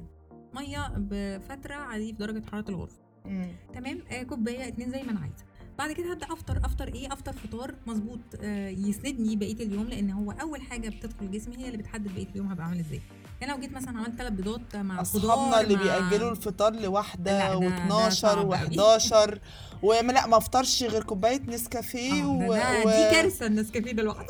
مية 0.53 0.93
بفترة 0.97 1.75
عادي 1.75 2.05
في 2.05 2.11
درجة 2.17 2.45
حرارة 2.51 2.69
الغرفة. 2.69 2.99
تمام 3.73 3.99
آه 4.11 4.23
كوباية 4.23 4.67
اتنين 4.67 4.91
زي 4.91 5.03
ما 5.03 5.11
أنا 5.11 5.19
عايزة 5.19 5.45
بعد 5.77 5.91
كده 5.91 6.11
هبدأ 6.11 6.25
أفطر 6.33 6.57
أفطر 6.65 6.87
إيه 6.87 7.13
أفطر 7.13 7.33
فطار 7.33 7.73
مظبوط 7.87 8.19
آه 8.43 8.69
يسندني 8.69 9.35
بقية 9.35 9.53
اليوم 9.65 9.87
لأن 9.87 10.11
هو 10.11 10.31
أول 10.31 10.61
حاجة 10.61 10.89
بتدخل 10.89 11.31
جسمي 11.31 11.57
هي 11.57 11.65
اللي 11.65 11.77
بتحدد 11.77 12.13
بقية 12.13 12.27
اليوم 12.29 12.47
هبقى 12.51 12.65
عامل 12.65 12.79
إزاي 12.79 13.01
يعني 13.41 13.53
لو 13.53 13.59
جيت 13.59 13.71
مثلا 13.73 13.89
عملت 13.97 14.15
ثلاث 14.17 14.31
بيضات 14.33 14.75
مع 14.75 15.01
اصحابنا 15.01 15.61
اللي 15.61 15.75
مع- 15.75 15.83
بيأجلوا 15.83 16.31
الفطار 16.31 16.71
لا، 16.73 16.79
لواحدة 16.81 17.53
ده- 17.55 17.59
ده 17.59 18.07
و12 18.09 18.09
صعب 18.09 18.37
أوي. 18.51 18.99
و11 18.99 19.37
وما 19.83 20.11
لا 20.11 20.27
ما 20.27 20.37
أفطرش 20.37 20.83
غير 20.83 21.03
كوباية 21.03 21.41
نسكافيه 21.47 22.23
آه، 22.23 22.27
و... 22.27 22.51
و... 22.87 22.89
دي 22.89 23.11
كارثة 23.11 23.45
النسكافيه 23.45 23.91
ده 23.91 24.03
لوحده 24.03 24.27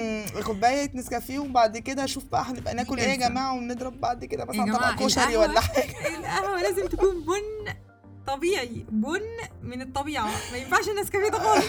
كوباية 0.46 0.90
نسكافيه 0.94 1.38
وبعد 1.38 1.78
كده 1.78 2.04
أشوف 2.04 2.24
بقى 2.24 2.42
هنبقى 2.44 2.74
ناكل 2.74 2.98
إيه 2.98 3.08
يا. 3.08 3.16
جماعة 3.28 3.54
ونضرب 3.54 4.00
بعد 4.00 4.24
كده 4.24 4.44
مثلا 4.44 4.76
طبق 4.76 5.02
كشري 5.06 5.36
ولا 5.36 5.60
حاجة 5.66 6.18
القهوة 6.18 6.62
لازم 6.62 6.86
تكون 6.86 7.14
بن 7.24 7.72
طبيعي 8.26 8.86
بن 8.88 9.20
من 9.62 9.82
الطبيعة 9.82 10.28
ما 10.52 10.56
ينفعش 10.58 10.88
النسكافيه 10.88 11.28
ده 11.28 11.38
خالص 11.38 11.64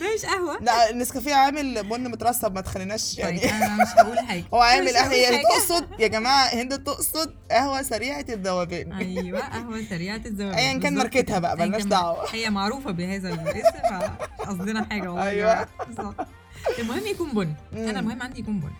ده 0.00 0.14
مش 0.14 0.24
قهوة 0.26 0.58
لا 0.62 0.90
النسكافيه 0.90 1.34
عامل 1.34 1.82
بن 1.82 2.10
مترسب 2.10 2.54
ما 2.54 2.60
تخليناش 2.60 3.14
طيب 3.16 3.24
يعني 3.24 3.66
أنا 3.66 3.82
مش 3.82 3.88
هقول 3.98 4.18
حاجة 4.18 4.44
هو 4.54 4.60
عامل 4.60 4.88
قهوة 4.96 5.08
حاجة. 5.10 5.42
تقصد 5.42 5.86
يا 6.00 6.06
جماعة 6.06 6.46
هند 6.46 6.78
تقصد 6.84 7.34
قهوة 7.50 7.82
سريعة 7.82 8.24
الذوبان 8.28 8.92
أيوه 8.92 9.40
قهوة 9.40 9.82
سريعة 9.90 10.16
الذوبان 10.26 10.54
ايا 10.54 10.78
كان 10.78 10.94
ماركتها. 10.94 11.38
بقى 11.38 11.56
كان 11.56 11.88
دعوة 11.88 12.34
هي 12.34 12.50
معروفة 12.50 12.90
بهذا 12.90 13.28
الاسم 13.28 14.10
فقصدنا 14.38 14.84
حاجة 14.90 15.08
والله. 15.08 15.34
جماعة. 15.34 15.68
بالظبط. 15.86 16.26
المهم 16.78 17.06
يكون 17.06 17.30
بن 17.32 17.54
أنا. 17.72 18.00
المهم 18.00 18.22
عندي 18.22 18.40
يكون 18.40 18.60
بن 18.60 18.70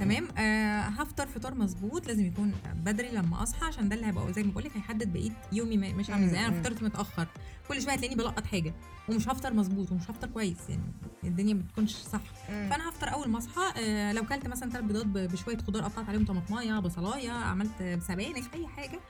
تمام 0.00 0.28
آه 0.38 0.80
هفطر 0.80 1.26
فطار 1.26 1.54
مظبوط 1.54 2.06
لازم 2.06 2.26
يكون 2.26 2.52
بدري 2.84 3.08
لما 3.10 3.42
اصحى 3.42 3.66
عشان 3.66 3.88
ده 3.88 3.94
اللي 3.96 4.06
هيبقى 4.06 4.32
زي 4.32 4.42
ما 4.42 4.50
بقول 4.52 4.64
لك 4.64 4.76
هيحدد 4.76 5.12
بقية 5.12 5.30
يومي 5.52 5.76
مش 5.76 6.10
عامل 6.10 6.24
إزاي 6.24 6.46
أنا. 6.46 6.62
فطرت 6.62 6.82
متأخر 6.82 7.26
كل 7.68 7.82
شوية 7.82 7.92
هتلاقيني 7.94 8.14
بلقط 8.14 8.46
حاجة 8.46 8.74
ومش 9.08 9.28
هفطر 9.28 9.52
مظبوط 9.54 9.92
ومش 9.92 10.10
هفطر 10.10 10.28
كويس 10.28 10.56
يعني 10.68 10.82
الدنيا 11.24 11.54
ما 11.54 11.60
بتكونش 11.60 11.94
صح. 11.94 12.20
فأنا 12.48 12.88
هفطر 12.88 13.12
أول 13.12 13.28
ما 13.28 13.38
أصحى 13.38 13.80
آه 13.80 14.12
لو 14.12 14.22
كلت 14.26 14.46
مثلا 14.48 14.70
ثلاث 14.70 14.84
بيضات 14.84 15.06
بشوية 15.06 15.56
خضار 15.56 15.82
قطعت 15.82 16.08
عليهم 16.08 16.24
طماطماية 16.24 16.78
بصلاية 16.78 17.30
عملت 17.30 17.98
سبانخ 18.08 18.46
أي 18.54 18.66
حاجة 18.66 19.00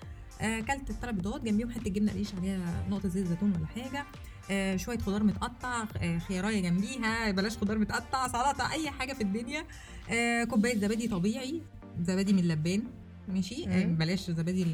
آه 0.41 0.61
كلت 0.61 0.91
الثلاث 0.91 1.15
بيضات 1.15 1.43
جنبيهم 1.45 1.71
حتة 1.71 1.91
جبنة 1.91 2.13
قريش 2.13 2.35
عليها 2.35 2.85
نقطة 2.91 3.09
زيت 3.09 3.27
زيتون 3.27 3.53
ولا 3.57 3.67
حاجة 3.67 4.05
آه 4.51 4.77
شوية 4.77 4.99
خضار 4.99 5.23
متقطع 5.23 5.85
آه 6.03 6.19
خيارية 6.19 6.61
جنبيها 6.61 7.31
بلاش 7.31 7.57
خضار 7.59 7.79
متقطع 7.79 8.29
سلطة 8.29 8.73
أي 8.73 8.91
حاجة 8.91 9.13
في 9.13 9.21
الدنيا. 9.23 9.65
آه 10.11 10.45
كوباية 10.45 10.79
زبادي 10.79 11.09
طبيعي 11.09 11.63
زبادي 12.03 12.33
من 12.33 12.39
اللبان 12.39 12.83
ماشي؟ 13.29 13.65
آه 13.69 13.87
مم. 13.87 13.95
بلاش 13.97 14.31
زبادي 14.31 14.67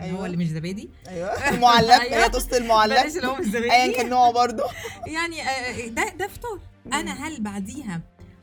أيوة. 0.00 0.18
هو 0.18 0.26
اللي 0.26 0.36
مش 0.36 0.46
زبادي. 0.48 0.90
أيوه. 1.08 1.28
المعلب 1.54 1.90
أيوة. 1.90 2.26
توست 2.28 2.54
المعلب. 2.54 2.92
بلاش 2.94 3.16
اللي 3.16 3.26
هو 3.26 3.36
مش 3.36 3.46
زبادي. 3.46 3.72
ايا 3.72 3.96
كان 3.96 4.10
نوعه 4.10 4.32
برضه. 4.32 4.64
يعني 5.14 5.42
آه، 5.42 5.88
ده 5.88 6.08
ده 6.18 6.26
فطار. 6.28 6.60
أنا 6.92 7.12
هل 7.26 7.42
بعديها 7.42 8.00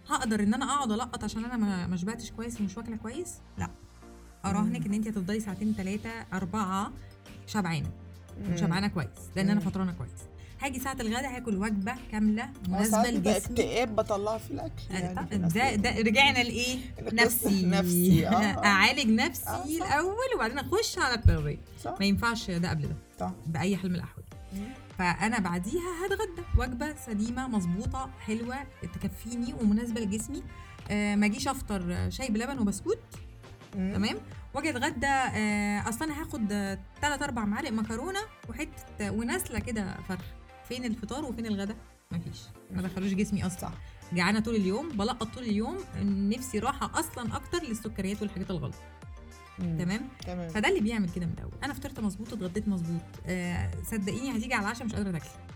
هقدر 0.09 0.39
إن 0.39 0.53
أنا 0.53 0.65
أقعد 0.65 0.91
ألقط 0.91 1.23
عشان 1.23 1.45
أنا 1.45 1.87
ما 1.87 1.97
شبعتش 1.97 2.31
كويس 2.31 2.61
ومش 2.61 2.77
واكلة 2.77 2.95
كويس؟ 2.95 3.33
لأ. 3.57 3.69
أراهنك 4.45 4.85
إن 4.85 4.93
انت 4.93 5.07
هتفضلي 5.07 5.39
ساعتين 5.39 5.73
ثلاثة 5.77 6.09
أربعة 6.33 6.91
شبعانة. 7.47 7.89
شبعانة 8.55 8.87
كويس 8.87 9.07
لأن 9.35 9.49
أنا. 9.49 9.59
فطرانة 9.59 9.91
كويس. 9.91 10.11
هاجي 10.63 10.79
ساعة 10.79 10.97
الغداء 10.99 11.35
هاكل 11.35 11.55
وجبة 11.55 11.95
كاملة 12.11 12.49
مناسبة 12.69 13.09
لجسمي. 13.09 13.37
اكتئاب 13.37 13.95
بطلعه 13.95 14.37
في 14.37 14.51
الأكل 14.51 14.83
يعني 14.89 15.47
ده 15.49 15.75
ده 15.75 15.89
رجعنا 16.01 16.43
لإيه؟ 16.43 16.79
نفسي. 17.01 17.65
نفسي، 17.75 18.27
آه. 18.27 18.31
أعالج 18.65 19.09
نفسي 19.09 19.49
آه،. 19.49 19.65
الأول 19.65 20.35
وبعدين 20.35 20.59
أخش 20.59 20.97
على 20.99 21.13
التغذيه 21.13 21.57
ما 21.99 22.05
ينفعش 22.05 22.51
ده 22.51 22.69
قبل 22.69 22.81
ده. 22.81 22.95
صح 23.19 23.31
بأي 23.47 23.77
حال 23.77 23.89
من 23.89 23.95
الاحوال. 23.95 24.25
فأنا 24.97 25.39
بعديها 25.39 26.05
هتغدى. 26.05 26.47
وجبة 26.57 26.95
سليمة 27.05 27.47
مظبوطة 27.47 28.09
حلوة 28.19 28.55
تكفيني 29.01 29.53
ومناسبة 29.53 30.01
لجسمي. 30.01 30.43
آه 30.91 31.15
ما 31.15 31.25
أجيش 31.25 31.47
أفطر 31.47 32.09
شاي 32.09 32.27
بلبن 32.27 32.59
وبسكوت. 32.59 32.99
تمام؟ 33.73 34.17
وأجي 34.53 34.69
أتغدى 34.69 35.07
آه 35.07 35.89
أصلا 35.89 36.21
هاخد 36.21 36.47
ثلاث 37.01 37.21
أربع 37.21 37.45
معالق 37.45 37.69
مكرونة 37.71 38.19
وحتة 38.49 39.11
ونسلة 39.11 39.59
كده 39.59 39.97
فرخ 40.07 40.25
فين 40.69 40.85
الفطار 40.85 41.25
وفين 41.25 41.45
الغدا؟ 41.45 41.75
مفيش. 42.11 42.39
ما 42.71 42.81
دخلوش 42.81 43.13
جسمي 43.13 43.45
أصلا. 43.47 43.69
جعانة 44.13 44.39
طول 44.39 44.55
اليوم 44.55 44.89
بلقط 44.89 45.33
طول 45.33 45.43
اليوم 45.43 45.77
نفسي 46.03 46.59
راحة 46.59 46.99
أصلا 46.99 47.35
أكتر 47.35 47.63
للسكريات 47.63 48.21
والحاجات 48.21 48.51
الغلط. 48.51 48.75
تمام؟ 49.59 50.01
تمام. 50.25 50.49
فده 50.49 50.69
اللي 50.69 50.79
بيعمل 50.79 51.09
كده 51.09 51.25
من 51.25 51.33
الأول. 51.33 51.51
أنا 51.63 51.73
فطرت 51.73 51.99
مظبوط 51.99 52.33
اتغديت 52.33 52.67
مظبوط. 52.67 53.01
آه 53.25 53.71
صدقيني 53.83 54.37
هتيجي 54.37 54.53
على 54.53 54.65
العشاء 54.65 54.85
مش 54.85 54.95
قادرة 54.95 55.11
تاكلي 55.11 55.29
مم. 55.29 55.52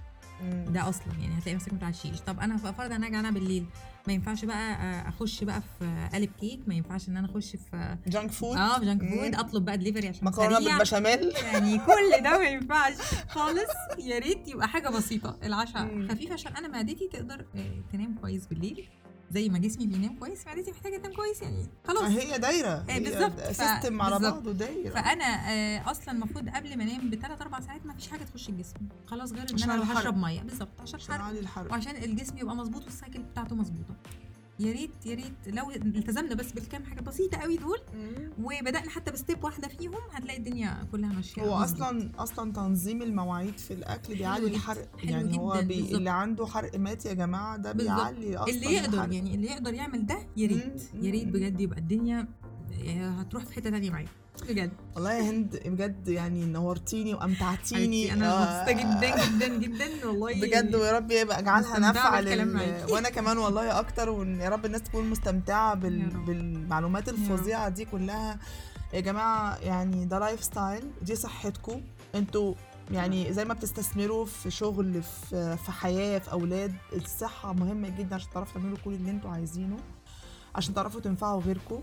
ده 0.68 0.90
أصلا 0.90 1.14
يعني 1.22 1.38
هتلاقي 1.38 1.56
نفسك 1.56 1.74
متعشيش 1.74 2.22
طب 2.22 2.40
أنا 2.40 2.58
فرضا 2.58 2.96
أنا 2.96 3.10
جعانة 3.10 3.30
بالليل 3.32 3.66
ما 4.08 4.14
ينفعش 4.14 4.46
بقى 4.46 4.74
آه، 4.74 5.10
أخش 5.10 5.44
بقى 5.44 5.62
في 5.80 6.08
قالب 6.14 6.30
كيك 6.40 6.60
ما 6.68 6.76
ينفعش 6.76 7.10
إن 7.10 7.18
أنا 7.18 7.32
أخش 7.32 7.56
في 7.56 7.98
junk 8.08 8.32
food؟ 8.32 8.58
آه 8.58 8.80
في 8.80 8.86
junk. 8.86 9.02
food 9.10 9.36
أطلب 9.36 9.66
بقى 9.66 9.78
دليفري 9.78 10.08
عشان 10.08 10.26
مكرونة 10.26 10.60
بالبشاميل؟ 10.60 11.34
يعني 11.54 11.78
كل 11.78 12.24
ده 12.24 12.38
ما 12.38 12.46
ينفعش 12.46 12.94
خالص. 13.30 13.70
يا 14.00 14.20
ريت 14.20 14.48
يبقى 14.48 14.68
حاجة 14.68 14.90
بسيطة 14.90 15.38
العشاء. 15.44 16.08
خفيف 16.10 16.32
عشان 16.32 16.56
أنا 16.56 16.68
معدتي 16.68 17.08
تقدر 17.14 17.46
آه، 17.56 17.82
تنام 17.94 18.16
كويس 18.22 18.46
بالليل. 18.48 18.90
زي 19.32 19.50
ما 19.50 19.58
جسمي 19.60 19.88
بينام 19.88 20.16
كويس 20.20 20.48
معدتي 20.48 20.72
محتاجة 20.72 20.98
تنام 20.98 21.14
كويس 21.14 21.42
يعني. 21.42 21.68
خلاص. 21.88 22.04
هي 22.04 22.38
دايرة. 22.38 22.86
هي 22.90 23.00
بالظبط. 23.00 23.40
system 23.42 24.02
على. 24.02 24.20
بعضه 24.20 24.52
دايرة. 24.52 24.94
فأنا 24.94 25.26
آه، 25.52 25.92
أصلا 25.92 26.12
المفروض 26.12 26.50
قبل 26.50 26.78
ما 26.78 26.84
أنام 26.84 27.10
بثلاث 27.10 27.42
أربع 27.42 27.60
ساعات 27.60 27.86
ما 27.86 27.94
فيش 27.94 28.08
حاجة 28.08 28.24
تخش 28.24 28.50
الجسم. 28.50 28.76
خلاص 29.08 29.32
غير 29.32 29.46
إن 29.52 29.64
أنا. 29.72 30.00
هشرب 30.00 30.18
مية. 30.18 30.42
بالظبط 30.42 30.82
عشان 30.82 31.00
الحرق. 31.38 31.72
وعشان 31.72 31.96
الجسم 31.96 32.38
يبقى 32.38 32.56
مظبوط 32.56 32.84
وال 32.84 32.94
cycle 32.94 33.20
بتاعته 33.24 33.56
مظبوطة. 33.56 33.96
يا 34.60 34.72
ريت 34.72 35.06
يا 35.06 35.16
ريت 35.16 35.56
لو 35.56 35.72
التزمنا 35.72 36.36
بس 36.36 36.52
بالكام 36.52 36.84
حاجة 36.84 37.02
بسيطة 37.02 37.38
قوي 37.38 37.58
دول. 37.58 37.80
وبدأنا 38.44 38.90
حتى 38.90 39.12
ب 39.12 39.18
step 39.18 39.44
واحدة 39.44 39.68
فيهم 39.68 39.94
هتلاقي 40.12 40.38
الدنيا 40.40 40.88
كلها 40.92 41.14
ماشية 41.14 41.42
هو. 41.42 41.54
أصلا 41.54 42.12
أصلا 42.18 42.54
تنظيم 42.54 43.02
المواعيد 43.02 43.58
في 43.58 43.74
الأكل 43.74 44.16
بيعلي 44.16 44.48
الحرق 44.48 44.88
يعني 45.04 45.38
هو 45.38 45.54
جدا، 45.56 45.62
بي 45.68 45.76
بالظبط. 45.76 45.96
اللي 45.96 46.10
عنده 46.10 46.46
حرق 46.46 46.76
مات 46.76 47.06
يا 47.06 47.14
جماعة 47.14 47.58
ده. 47.58 47.72
بيعلي 47.72 48.38
أصلا 48.38 48.54
اللي 48.56 48.74
يقدر 48.74 48.94
الحرق. 48.98 49.14
يعني 49.14 49.36
اللي 49.36 49.48
يقدر 49.48 49.74
يعمل 49.74 50.06
ده 50.06 50.18
يا 50.38 50.48
ريت. 50.48 50.84
يا 51.02 51.12
ريت 51.12 51.28
بجد 51.28 51.60
يبقى 51.60 51.80
الدنيا 51.80 52.28
هتروح 52.86 53.46
في 53.46 53.54
حتة 53.54 53.70
تانية 53.70 53.90
معايا. 53.90 54.08
بجد. 54.50 54.72
والله 54.96 55.14
يا 55.14 55.30
هند 55.32 55.62
بجد 55.66 56.08
يعني 56.08 56.46
نورتيني 56.46 57.14
وأمتعتيني. 57.14 58.14
أنا 58.14 58.34
آه، 58.34 58.64
مبسوطة 58.64 58.72
جدا 58.82 59.26
جدا 59.26 59.48
جدا 59.58 60.08
والله. 60.08 60.42
بجد 60.42 60.76
ويا 60.76 60.92
رب 60.92 61.12
يبقى 61.12 61.40
اجعلها 61.40 61.80
نافعة 61.80 62.22
لل... 62.22 62.86
وأنا 62.90 63.10
كمان 63.10 63.38
والله 63.38 63.80
أكتر 63.80 64.10
وإن 64.10 64.40
يا 64.40 64.50
رب 64.50 64.66
الناس 64.66 64.82
تكون 64.82 65.10
مستمتعة 65.10 65.74
بال... 65.76 66.10
بالمعلومات. 66.10 67.10
الفظيعة 67.10 67.70
دي 67.70 67.86
كلها. 67.86 68.40
يا 68.94 69.00
جماعة 69.00 69.58
يعني 69.58 70.06
ده 70.06 70.20
lifestyle 70.20 70.84
دي 71.02 71.16
صحتكم. 71.16 71.82
أنتوا 72.16 72.54
يعني 72.92 73.34
زي 73.34 73.46
ما 73.46 73.54
بتستثمروا 73.54 74.26
في 74.26 74.52
شغل 74.52 75.04
في 75.04 75.58
في 75.58 75.72
حياة 75.72 76.20
في 76.20 76.32
أولاد 76.32 76.74
الصحة 76.94 77.54
مهمة 77.54 77.90
جدا 77.90 78.16
عشان 78.16 78.30
تعرفوا 78.34 78.54
تعملوا 78.62 78.78
كل 78.86 78.94
اللي 78.94 79.12
أنتوا 79.12 79.30
عايزينه 79.32 79.78
عشان 80.56 80.74
تعرفوا 80.74 81.02
تنفعوا 81.02 81.42
غيركم. 81.42 81.82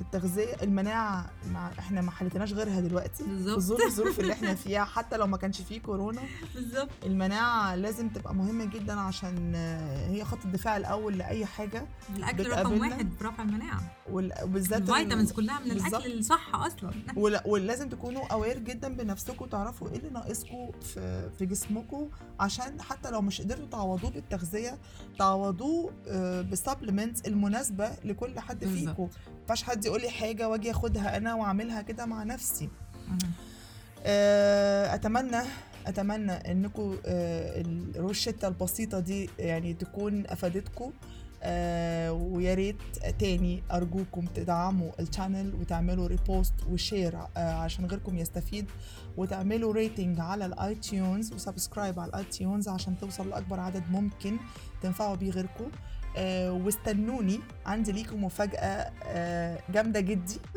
التغذية 0.00 0.54
المناعة 0.62 1.30
مع 1.52 1.70
إحنا 1.78 2.00
ما 2.00 2.10
حلتناش 2.10 2.52
غيرها 2.52 2.80
دلوقتي 2.80 3.24
بالظبط. 3.24 3.80
الظروف 3.86 4.20
اللي 4.20 4.32
إحنا 4.32 4.54
فيها 4.54 4.84
حتى 4.84 5.16
لو 5.16 5.26
ما 5.26 5.36
كانش 5.36 5.60
فيه 5.62 5.80
كورونا 5.80 6.20
بالظبط 6.54 6.88
المناعة 7.06 7.74
لازم 7.74 8.08
تبقى 8.08 8.34
مهمة 8.34 8.64
جدا 8.64 8.92
عشان 9.00 9.52
آه، 9.56 10.08
هي 10.08 10.24
خط 10.24 10.38
الدفاع 10.44 10.76
الأول 10.76 11.18
لأي 11.18 11.46
حاجة 11.46 11.86
الأكل 12.16 12.48
رقم. 12.50 12.80
واحد 12.80 13.08
في 13.18 13.24
رفع 13.24 13.42
المناعة 13.42 13.80
وبالذات 14.12 14.82
ال- 14.82 14.90
ال 14.94 14.98
vitamins 14.98 15.32
كلها 15.32 15.60
من. 15.60 15.70
الأكل 15.70 16.18
الصح 16.18 16.54
أصلا 16.54 16.90
ول- 17.16 17.40
ولازم 17.46 17.88
تكونوا 17.88 18.26
aware 18.32 18.58
جدا 18.58 18.88
بنفسكم 18.96 19.46
تعرفوا 19.46 19.88
إيه 19.88 19.96
اللي 19.96 20.10
ناقصكم 20.10 20.70
في 20.80 21.30
في 21.38 21.46
جسمكم 21.46 22.08
عشان 22.40 22.82
حتى 22.82 23.10
لو 23.10 23.20
مش 23.22 23.40
قدرتوا 23.40 23.66
تعوضوه 23.66 24.10
بالتغذية 24.10 24.78
تعوضوه 25.18 25.92
ب 26.52 26.58
supplements 26.58 27.20
المناسبة 27.20 27.90
لكل 28.26 28.40
حد. 28.40 28.64
فيكم 28.64 29.02
ما 29.02 29.08
ينفعش 29.40 29.62
حد 29.62 29.84
يقول 29.84 30.00
لي 30.00 30.10
حاجة 30.10 30.48
واجي 30.48 30.70
آخدها 30.70 31.16
أنا 31.16 31.34
وأعملها 31.34 31.82
كده 31.82 32.06
مع 32.06 32.22
نفسي. 32.24 32.68
آه، 34.04 34.94
أتمنى 34.94 35.40
أتمنى 35.86 36.32
انكم 36.32 36.96
الروشتة 37.06 38.48
البسيطة 38.48 39.00
دي 39.00 39.30
يعني 39.38 39.74
تكون 39.74 40.26
افادتكم 40.26 40.92
آه 41.42 42.12
ويا 42.12 42.54
ريت 42.54 42.76
تاني 43.18 43.62
أرجوكم 43.72 44.26
تدعموا 44.26 44.90
ال 45.00 45.07
channel 45.07 45.54
وتعملوا 45.54 46.06
repost 46.06 46.54
و 46.70 46.78
share 46.78 47.18
آه 47.36 47.52
عشان 47.52 47.86
غيركم 47.86 48.18
يستفيد. 48.18 48.66
وتعملوا 49.16 49.72
rating 49.72 50.20
على 50.20 50.46
ال 50.46 50.74
iTunes 50.74 51.32
و 51.32 51.39
subscribe 51.39 52.00
على 52.00 52.08
ال 52.08 52.24
iTunes 52.24 52.68
عشان 52.68 52.98
توصل 53.00 53.28
لأكبر 53.28 53.60
عدد 53.60 53.82
ممكن 53.90 54.36
تنفعوا 54.82 55.14
بيه 55.14 55.30
غيركم 55.30 55.70
آه 56.16 56.52
واستنوني. 56.52 57.40
عندي 57.66 57.92
ليكم 57.92 58.24
مفاجأة 58.24 58.90
آه 59.06 59.58
جامدة 59.72 60.00
جدا. 60.00 60.40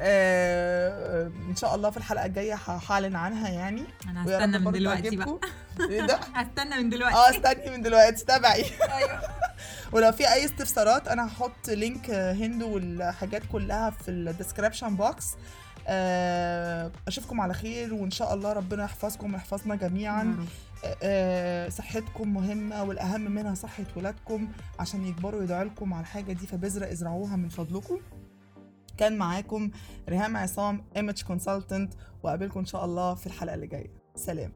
آه 0.00 1.26
إن 1.48 1.56
شاء 1.56 1.74
الله 1.74 1.90
في 1.90 1.96
الحلقة 1.96 2.26
الجاية 2.26 2.54
ه- 2.54 2.80
هعلن 2.88 3.16
عنها 3.16 3.48
يعني. 3.48 3.82
أنا 4.08 4.24
هستنى 4.24 4.58
من 4.58 4.72
دلوقتي 4.72 5.16
بقى. 5.16 5.38
إيه 5.90 6.02
ده؟ 6.06 6.14
هستنى 6.34 6.82
من 6.82 6.90
دلوقتي. 6.90 7.14
آه 7.16 7.30
استني 7.30 7.70
من 7.76 7.82
دلوقتي 7.82 8.24
تابعي. 8.24 8.64
أيوه. 8.92 9.20
ولو 9.92 10.12
في 10.12 10.32
أي 10.32 10.44
استفسارات 10.44 11.08
أنا 11.08 11.26
هحط 11.26 11.68
link 11.68 12.10
هند 12.10 12.62
والحاجات 12.62 13.42
كلها 13.52 13.90
في 13.90 14.10
ال 14.10 14.17
description 14.17 14.96
box 14.96 15.26
أشوفكم 17.08 17.40
على 17.40 17.54
خير 17.54 17.94
وإن 17.94 18.10
شاء 18.10 18.34
الله 18.34 18.52
ربنا 18.52 18.84
يحفظكم 18.84 19.34
ويحفظنا 19.34 19.74
جميعا. 19.74 20.22
آه، 20.22 20.44
صحتكم 21.68 22.34
مهمة 22.34 22.84
والأهم 22.84 23.20
منها 23.20 23.54
صحة 23.54 23.84
ولادكم 23.96 24.48
عشان 24.78 25.06
يكبروا 25.06 25.42
يدعوا 25.42 25.64
لكم 25.64 25.94
على 25.94 26.00
الحاجة 26.00 26.32
دي 26.32 26.46
فبذرة 26.46 26.92
ازرعوها 26.92 27.36
من 27.36 27.48
فضلكم. 27.48 27.98
كان 28.96 29.18
معاكم 29.18 29.70
ريهام 30.08 30.36
عصام 30.36 30.84
image 30.96 31.22
consultant 31.22 31.94
وقابلكم 32.22 32.60
إن 32.60 32.66
شاء 32.66 32.84
الله 32.84 33.14
في 33.14 33.26
الحلقة 33.26 33.54
اللي 33.54 33.66
جاية. 33.66 33.90
سلام. 34.14 34.52